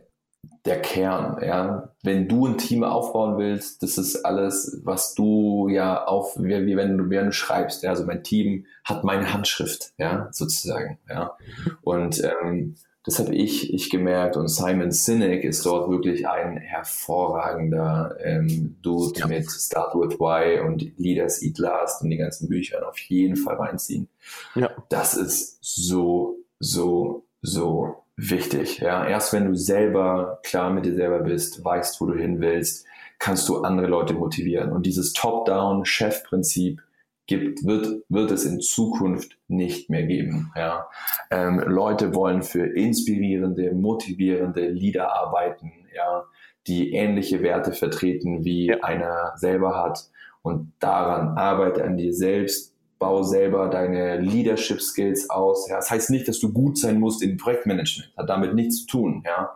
[0.65, 1.91] der Kern, ja.
[2.03, 6.97] Wenn du ein Team aufbauen willst, das ist alles, was du ja auf, wie, wenn
[6.97, 7.91] du, wenn du schreibst, ja.
[7.91, 11.37] Also mein Team hat meine Handschrift, ja, sozusagen, ja.
[11.81, 12.75] Und ähm,
[13.05, 19.19] das habe ich, ich gemerkt und Simon Sinek ist dort wirklich ein hervorragender ähm, Dude
[19.19, 19.27] ja.
[19.27, 23.57] mit Start with Why und Leaders Eat Last und die ganzen Bücher auf jeden Fall
[23.57, 24.09] reinziehen.
[24.55, 24.71] Ja.
[24.89, 28.80] Das ist so, so, so wichtig.
[28.80, 32.86] Ja, erst wenn du selber klar mit dir selber bist, weißt, wo du hin willst,
[33.20, 34.72] kannst du andere Leute motivieren.
[34.72, 36.82] Und dieses Top-Down-Chef-Prinzip
[37.28, 40.51] gibt, wird, wird es in Zukunft nicht mehr geben.
[40.55, 40.88] Ja.
[41.32, 46.26] Ähm, Leute wollen für inspirierende, motivierende Leader arbeiten, ja,
[46.68, 48.80] die ähnliche Werte vertreten, wie ja.
[48.82, 50.09] einer selber hat.
[50.41, 55.67] Und daran arbeite an dir selbst, bau selber deine Leadership Skills aus.
[55.69, 55.77] Ja.
[55.77, 58.13] Das heißt nicht, dass du gut sein musst in Projektmanagement.
[58.17, 59.23] Hat damit nichts zu tun.
[59.25, 59.55] Ja.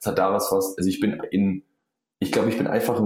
[0.00, 1.64] Es hat da was, was, also ich bin in,
[2.20, 3.02] ich glaube, ich bin einfach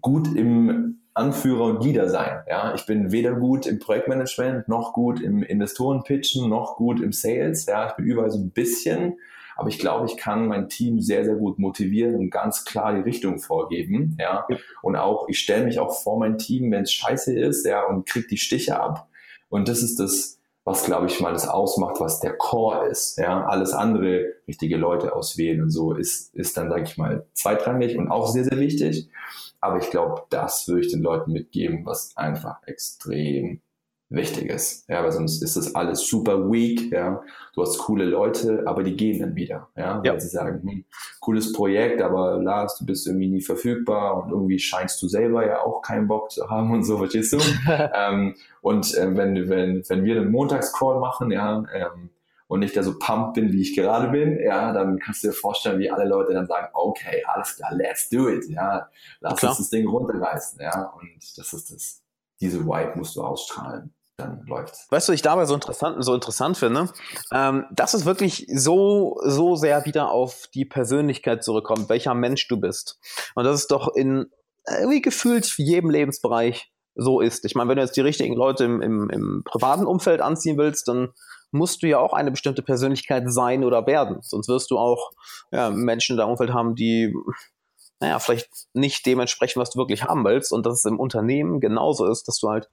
[0.00, 2.42] gut im Anführer und Leader sein.
[2.46, 7.66] Ja, ich bin weder gut im Projektmanagement, noch gut im Investorenpitchen, noch gut im Sales.
[7.66, 9.16] Ja, ich bin überall so ein bisschen.
[9.56, 13.00] Aber ich glaube, ich kann mein Team sehr, sehr gut motivieren und ganz klar die
[13.00, 14.16] Richtung vorgeben.
[14.20, 14.46] Ja,
[14.82, 18.06] und auch, ich stelle mich auch vor mein Team, wenn es scheiße ist, ja, und
[18.06, 19.08] kriege die Stiche ab.
[19.48, 23.18] Und das ist das, was, glaube ich, mal das ausmacht, was der Core ist.
[23.18, 27.96] Ja, alles andere, richtige Leute auswählen und so, ist, ist dann, sage ich mal, zweitrangig
[27.96, 29.08] und auch sehr, sehr wichtig.
[29.60, 33.60] Aber ich glaube, das würde ich den Leuten mitgeben, was einfach extrem
[34.08, 34.88] wichtig ist.
[34.88, 37.22] Ja, weil sonst ist das alles super weak, ja.
[37.54, 40.20] Du hast coole Leute, aber die gehen dann wieder, ja, weil ja.
[40.20, 40.84] sie sagen, hm,
[41.20, 45.60] cooles Projekt, aber Lars, du bist irgendwie nie verfügbar und irgendwie scheinst du selber ja
[45.60, 47.38] auch keinen Bock zu haben und so, verstehst du?
[47.94, 52.10] ähm, und äh, wenn, wenn, wenn wir einen Montagscall machen, ja, ähm,
[52.48, 55.34] und nicht da so pumped bin, wie ich gerade bin, ja, dann kannst du dir
[55.34, 58.88] vorstellen, wie alle Leute dann sagen, okay, alles klar, let's do it, ja,
[59.18, 62.02] lass uns das Ding runterreißen, ja, und das ist das,
[62.40, 64.86] diese Vibe musst du ausstrahlen dann läuft's.
[64.90, 66.90] Weißt du, ich dabei so interessant, so interessant finde,
[67.32, 72.58] ähm, dass es wirklich so, so sehr wieder auf die Persönlichkeit zurückkommt, welcher Mensch du
[72.58, 72.98] bist.
[73.34, 74.26] Und das ist doch in
[74.68, 77.44] irgendwie gefühlt jedem Lebensbereich so ist.
[77.44, 80.88] Ich meine, wenn du jetzt die richtigen Leute im, im, im privaten Umfeld anziehen willst,
[80.88, 81.10] dann
[81.52, 84.18] musst du ja auch eine bestimmte Persönlichkeit sein oder werden.
[84.22, 85.12] Sonst wirst du auch
[85.52, 87.14] ja, Menschen in deinem Umfeld haben, die
[88.00, 90.52] naja, vielleicht nicht dementsprechend, was du wirklich haben willst.
[90.52, 92.68] Und dass es im Unternehmen genauso ist, dass du halt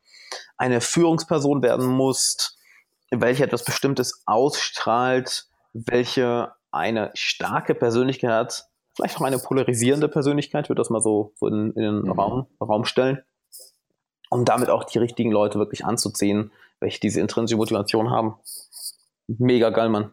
[0.57, 2.57] eine Führungsperson werden musst,
[3.11, 10.81] welche etwas Bestimmtes ausstrahlt, welche eine starke Persönlichkeit hat, vielleicht auch eine polarisierende Persönlichkeit, würde
[10.81, 12.11] das mal so, so in, in den mhm.
[12.11, 13.21] Raum, Raum stellen,
[14.29, 18.35] um damit auch die richtigen Leute wirklich anzuziehen, welche diese intrinsische Motivation haben.
[19.27, 20.11] Mega geil, Mann.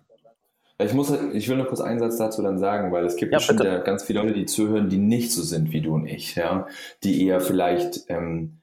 [0.85, 3.39] Ich, muss, ich will noch kurz einen Satz dazu dann sagen, weil es gibt ja,
[3.39, 6.35] bestimmt ja ganz viele Leute, die zuhören, die nicht so sind wie du und ich,
[6.35, 6.67] ja,
[7.05, 8.61] die eher vielleicht ähm,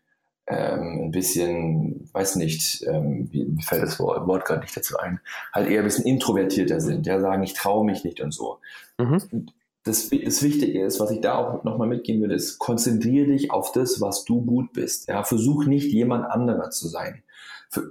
[0.47, 5.20] ähm, ein bisschen, weiß nicht, ähm, wie, fällt das Wort, Wort gerade nicht dazu ein,
[5.53, 8.59] halt eher ein bisschen introvertierter sind, ja, sagen, ich traue mich nicht und so.
[8.97, 9.49] Mhm.
[9.88, 13.71] Das, das Wichtige ist, was ich da auch nochmal mitgeben will, ist, konzentriere dich auf
[13.71, 15.07] das, was du gut bist.
[15.07, 17.23] Ja, versuch nicht jemand anderer zu sein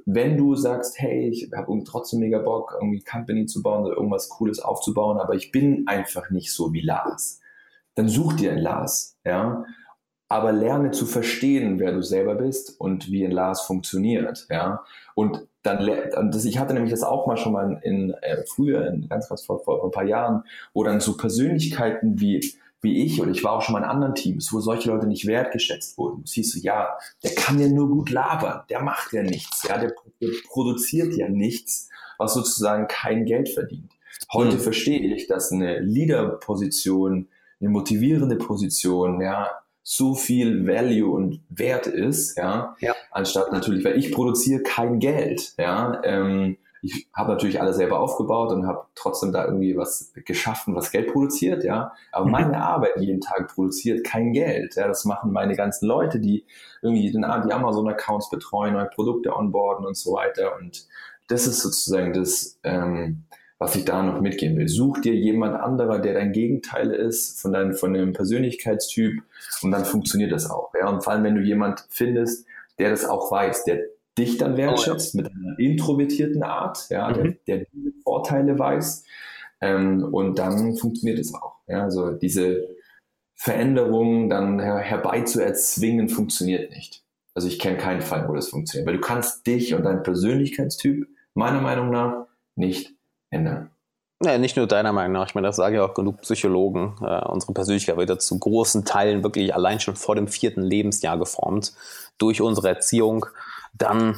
[0.04, 4.28] wenn du sagst, hey, ich habe trotzdem mega Bock, irgendwie Company zu bauen oder irgendwas
[4.28, 7.40] Cooles aufzubauen, aber ich bin einfach nicht so wie Lars,
[7.94, 9.64] dann such dir einen Lars, ja.
[10.28, 14.84] Aber lerne zu verstehen, wer du selber bist und wie ein Lars funktioniert, ja.
[15.14, 15.88] Und dann,
[16.44, 19.62] ich hatte nämlich das auch mal schon mal in, äh, früher, in ganz, ganz vor,
[19.62, 20.42] vor, ein paar Jahren,
[20.74, 22.40] wo dann so Persönlichkeiten wie
[22.82, 25.26] wie ich, oder ich war auch schon mal in anderen Teams, wo solche Leute nicht
[25.26, 26.22] wertgeschätzt wurden.
[26.24, 29.78] Es hieß so, ja, der kann ja nur gut labern, der macht ja nichts, ja,
[29.78, 33.92] der, der produziert ja nichts, was sozusagen kein Geld verdient.
[34.32, 34.60] Heute mhm.
[34.60, 37.28] verstehe ich, dass eine Leader-Position,
[37.60, 39.50] eine motivierende Position, ja,
[39.88, 42.92] so viel Value und Wert ist, ja, ja.
[43.12, 48.50] anstatt natürlich, weil ich produziere kein Geld, ja, ähm, ich habe natürlich alles selber aufgebaut
[48.50, 51.92] und habe trotzdem da irgendwie was geschaffen, was Geld produziert, ja.
[52.10, 52.32] Aber mhm.
[52.32, 54.74] meine Arbeit jeden Tag produziert kein Geld.
[54.74, 56.44] Ja, das machen meine ganzen Leute, die
[56.82, 60.56] irgendwie den, die Amazon-Accounts betreuen, neue Produkte onboarden und so weiter.
[60.56, 60.86] Und
[61.28, 63.24] das ist sozusagen das, ähm,
[63.58, 64.68] was ich da noch mitgeben will.
[64.68, 69.22] Such dir jemand anderer, der dein Gegenteil ist, von deinem, von dem Persönlichkeitstyp,
[69.62, 70.72] und dann funktioniert das auch.
[70.78, 72.46] Ja, und vor allem, wenn du jemand findest,
[72.78, 73.80] der das auch weiß, der
[74.18, 75.24] dich dann wertschätzt oh, ja.
[75.24, 77.14] mit einer introvertierten Art, ja, mhm.
[77.14, 79.04] der, der diese Vorteile weiß.
[79.60, 81.56] Ähm, und dann funktioniert es auch.
[81.66, 82.68] Ja, also diese
[83.34, 87.04] Veränderung dann her herbeizuerzwingen, funktioniert nicht.
[87.34, 91.06] Also ich kenne keinen Fall, wo das funktioniert, weil du kannst dich und deinen Persönlichkeitstyp
[91.34, 92.95] meiner Meinung nach nicht
[93.36, 93.70] ändern.
[94.22, 96.96] Ja, nicht nur deiner Meinung nach, ich meine, das sagen ja auch genug Psychologen.
[97.02, 101.18] Äh, unsere Persönlichkeit wird ja zu großen Teilen wirklich allein schon vor dem vierten Lebensjahr
[101.18, 101.74] geformt
[102.16, 103.26] durch unsere Erziehung.
[103.74, 104.16] Dann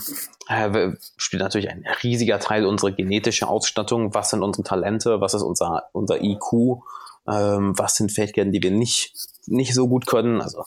[0.49, 4.15] äh, spielt natürlich ein riesiger Teil unsere genetische Ausstattung.
[4.15, 5.21] Was sind unsere Talente?
[5.21, 6.81] Was ist unser, unser IQ?
[7.29, 9.15] Ähm, was sind Fähigkeiten, die wir nicht,
[9.47, 10.41] nicht so gut können?
[10.41, 10.65] Also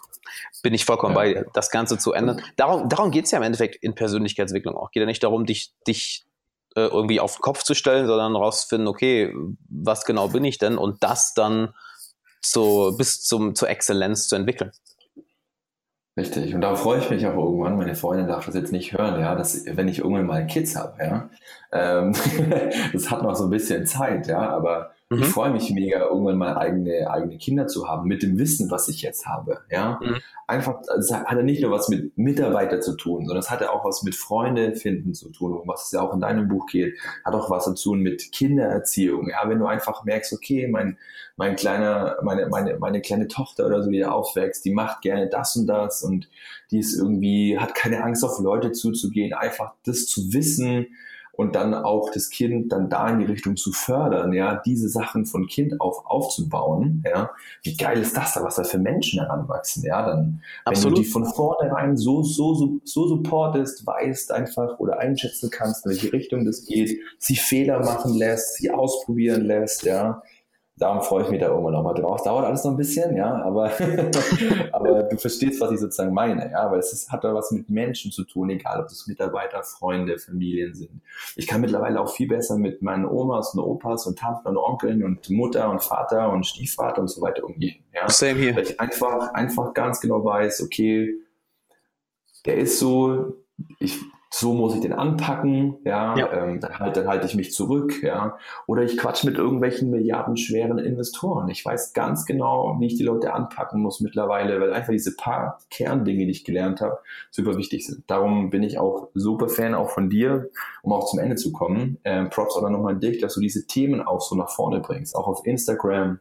[0.62, 1.22] bin ich vollkommen ja.
[1.22, 2.42] bei, das Ganze zu ändern.
[2.58, 4.92] Darum, darum geht es ja im Endeffekt in Persönlichkeitsentwicklung auch.
[4.92, 6.26] Geht ja nicht darum, dich, dich
[6.76, 9.34] äh, irgendwie auf den Kopf zu stellen, sondern rauszufinden, okay,
[9.70, 11.74] was genau bin ich denn und das dann
[12.42, 14.72] zu, bis zum, zur Exzellenz zu entwickeln.
[16.18, 16.54] Richtig.
[16.54, 17.78] Und da freue ich mich auch irgendwann.
[17.78, 21.02] Meine Freundin darf das jetzt nicht hören, ja, dass, wenn ich irgendwann mal Kids habe,
[21.02, 21.30] ja.
[21.72, 22.14] Ähm,
[22.94, 25.24] das hat noch so ein bisschen Zeit, ja, aber Mhm.
[25.24, 28.88] Ich freue mich mega, irgendwann mal eigene, eigene Kinder zu haben, mit dem Wissen, was
[28.88, 29.60] ich jetzt habe.
[29.70, 30.00] Ja?
[30.02, 30.20] Mhm.
[30.48, 33.72] Einfach, es hat ja nicht nur was mit Mitarbeiter zu tun, sondern es hat ja
[33.72, 36.66] auch was mit Freunde finden zu tun, um was es ja auch in deinem Buch
[36.68, 39.28] geht, hat auch was zu tun mit Kindererziehung.
[39.30, 40.98] Ja, wenn du einfach merkst, okay, mein,
[41.36, 45.28] mein kleiner, meine, meine, meine kleine Tochter oder so, die da aufwächst, die macht gerne
[45.28, 46.30] das und das und
[46.72, 50.88] die ist irgendwie, hat keine Angst auf Leute zuzugehen, einfach das zu wissen,
[51.42, 55.26] und dann auch das Kind dann da in die Richtung zu fördern, ja, diese Sachen
[55.26, 57.32] von Kind auf aufzubauen, ja.
[57.64, 60.86] Wie geil ist das da, was da für Menschen heranwachsen, ja, dann, Absolut.
[60.86, 65.84] wenn du die von vornherein so, so, so, so supportest, weißt einfach oder einschätzen kannst,
[65.88, 70.22] in welche Richtung das geht, sie Fehler machen lässt, sie ausprobieren lässt, ja,
[70.82, 72.24] darum freue ich mich da irgendwann nochmal drauf.
[72.24, 73.72] Dauert alles noch ein bisschen, ja, aber,
[74.72, 77.70] aber du verstehst, was ich sozusagen meine, ja, weil es ist, hat da was mit
[77.70, 81.02] Menschen zu tun, egal ob das Mitarbeiter, Freunde, Familien sind.
[81.36, 85.04] Ich kann mittlerweile auch viel besser mit meinen Omas und Opas und Tanten und Onkeln
[85.04, 88.10] und Mutter und Vater und Stiefvater und so weiter umgehen, ja.
[88.10, 88.56] Same here.
[88.56, 91.14] Weil ich einfach, einfach ganz genau weiß, okay,
[92.46, 93.36] der ist so,
[93.78, 94.00] ich,
[94.34, 96.32] so muss ich den anpacken, ja, ja.
[96.32, 98.38] Ähm, dann, halt, dann halte ich mich zurück, ja.
[98.66, 101.50] Oder ich quatsch mit irgendwelchen milliardenschweren Investoren.
[101.50, 105.60] Ich weiß ganz genau, wie ich die Leute anpacken muss mittlerweile, weil einfach diese paar
[105.70, 108.10] Kerndinge, die ich gelernt habe, super wichtig sind.
[108.10, 110.50] Darum bin ich auch super Fan auch von dir,
[110.82, 111.98] um auch zum Ende zu kommen.
[112.06, 115.14] Ähm, Props aber nochmal an dich, dass du diese Themen auch so nach vorne bringst,
[115.14, 116.20] auch auf Instagram,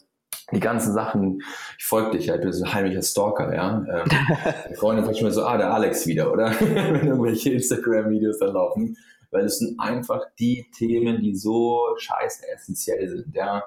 [0.53, 1.43] die ganzen Sachen,
[1.79, 3.85] ich folge dich ich bin so ein heimlicher Stalker, ja.
[3.89, 6.51] Ähm, Freunde sagt mir so, ah, der Alex wieder, oder?
[6.61, 8.97] Wenn irgendwelche Instagram-Videos da laufen.
[9.33, 13.63] Weil es sind einfach die Themen, die so scheiße essentiell sind, ja,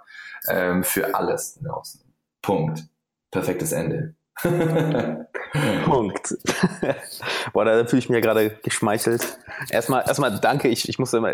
[0.49, 2.01] ähm, für alles draußen.
[2.41, 2.83] Punkt.
[3.31, 4.15] Perfektes Ende.
[5.85, 6.37] Punkt.
[7.53, 9.37] Boah, da fühle ich mich ja gerade geschmeichelt.
[9.69, 10.67] Erstmal, erstmal danke.
[10.69, 11.31] Ich, ich muss immer,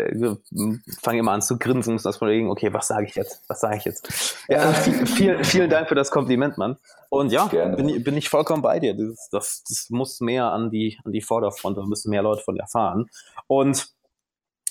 [1.02, 3.42] fange immer an zu grinsen, muss das überlegen, okay, was sage ich jetzt?
[3.48, 4.38] Was sage ich jetzt?
[4.48, 6.76] Ja, viel, viel, vielen Dank für das Kompliment, Mann.
[7.08, 8.94] Und ja, bin, bin ich vollkommen bei dir.
[8.94, 12.54] Das, das, das muss mehr an die, an die Vorderfront, da müssen mehr Leute von
[12.54, 13.08] dir erfahren.
[13.46, 13.88] Und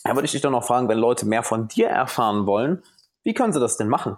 [0.03, 2.83] da würde ich dich doch noch fragen, wenn Leute mehr von dir erfahren wollen,
[3.23, 4.17] wie können sie das denn machen?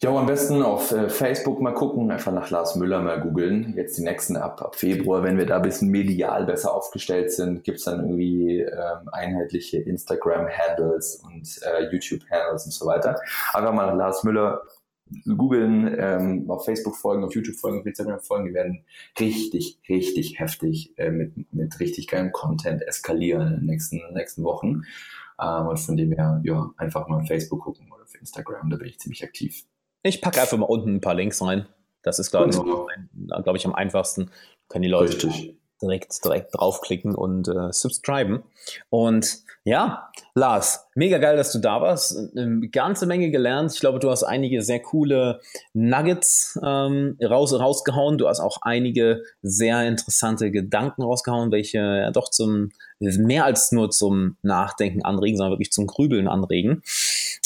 [0.00, 3.74] Ja, am besten auf äh, Facebook mal gucken, einfach nach Lars Müller mal googeln.
[3.76, 7.64] Jetzt die nächsten ab, ab Februar, wenn wir da ein bisschen medial besser aufgestellt sind,
[7.64, 13.20] gibt's dann irgendwie ähm, einheitliche Instagram-Handles und äh, YouTube-Handles und so weiter.
[13.52, 14.62] Einfach mal nach Lars Müller
[15.36, 18.84] googeln, ähm, auf Facebook folgen, auf YouTube folgen, auf Instagram folgen, die werden
[19.18, 24.82] richtig, richtig heftig äh, mit, mit richtig geilem Content eskalieren in den nächsten, nächsten Wochen.
[25.42, 28.76] Ähm, und von dem her, ja, einfach mal auf Facebook gucken oder auf Instagram, da
[28.76, 29.64] bin ich ziemlich aktiv.
[30.02, 31.66] Ich packe einfach mal unten ein paar Links rein.
[32.02, 32.56] Das ist, glaube ich,
[33.42, 34.30] glaub ich, am einfachsten.
[34.68, 35.56] Können die Leute Richtig.
[35.82, 38.42] direkt, direkt draufklicken und äh, subscriben.
[38.88, 42.16] Und ja, Lars, mega geil, dass du da warst.
[42.36, 43.72] Eine ganze Menge gelernt.
[43.74, 45.40] Ich glaube, du hast einige sehr coole
[45.74, 48.18] Nuggets ähm, raus, rausgehauen.
[48.18, 53.90] Du hast auch einige sehr interessante Gedanken rausgehauen, welche ja doch zum mehr als nur
[53.90, 56.82] zum Nachdenken anregen, sondern wirklich zum Grübeln anregen.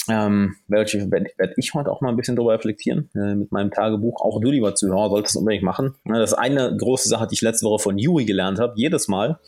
[0.09, 0.92] Ähm, werde
[1.36, 4.20] werd ich heute auch mal ein bisschen drüber reflektieren äh, mit meinem Tagebuch.
[4.20, 5.94] Auch du, lieber Zuhörer, solltest es unbedingt machen.
[6.05, 8.72] Das eine große Sache, die ich letzte Woche von Yui gelernt habe.
[8.76, 9.38] Jedes Mal,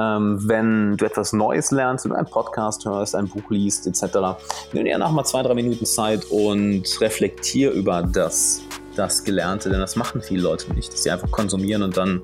[0.00, 4.40] ähm, wenn du etwas Neues lernst, wenn du einen Podcast hörst, ein Buch liest, etc.,
[4.72, 8.62] nimm dir nach mal zwei, drei Minuten Zeit und reflektier über das,
[8.96, 12.22] das Gelernte, denn das machen viele Leute nicht, dass sie einfach konsumieren und dann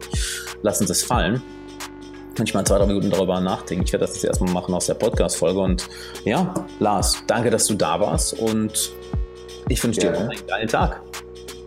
[0.62, 1.42] lassen sie es fallen
[2.38, 3.84] manchmal zwei, drei Minuten darüber nachdenken.
[3.84, 5.58] Ich werde das jetzt erstmal machen aus der Podcast-Folge.
[5.60, 5.88] Und
[6.24, 8.92] ja, Lars, danke, dass du da warst und
[9.68, 11.00] ich wünsche dir einen geilen Tag.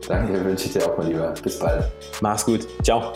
[0.07, 1.33] Danke, wünsche ich dir auch mal lieber.
[1.43, 1.85] Bis bald.
[2.21, 2.67] Mach's gut.
[2.83, 3.13] Ciao.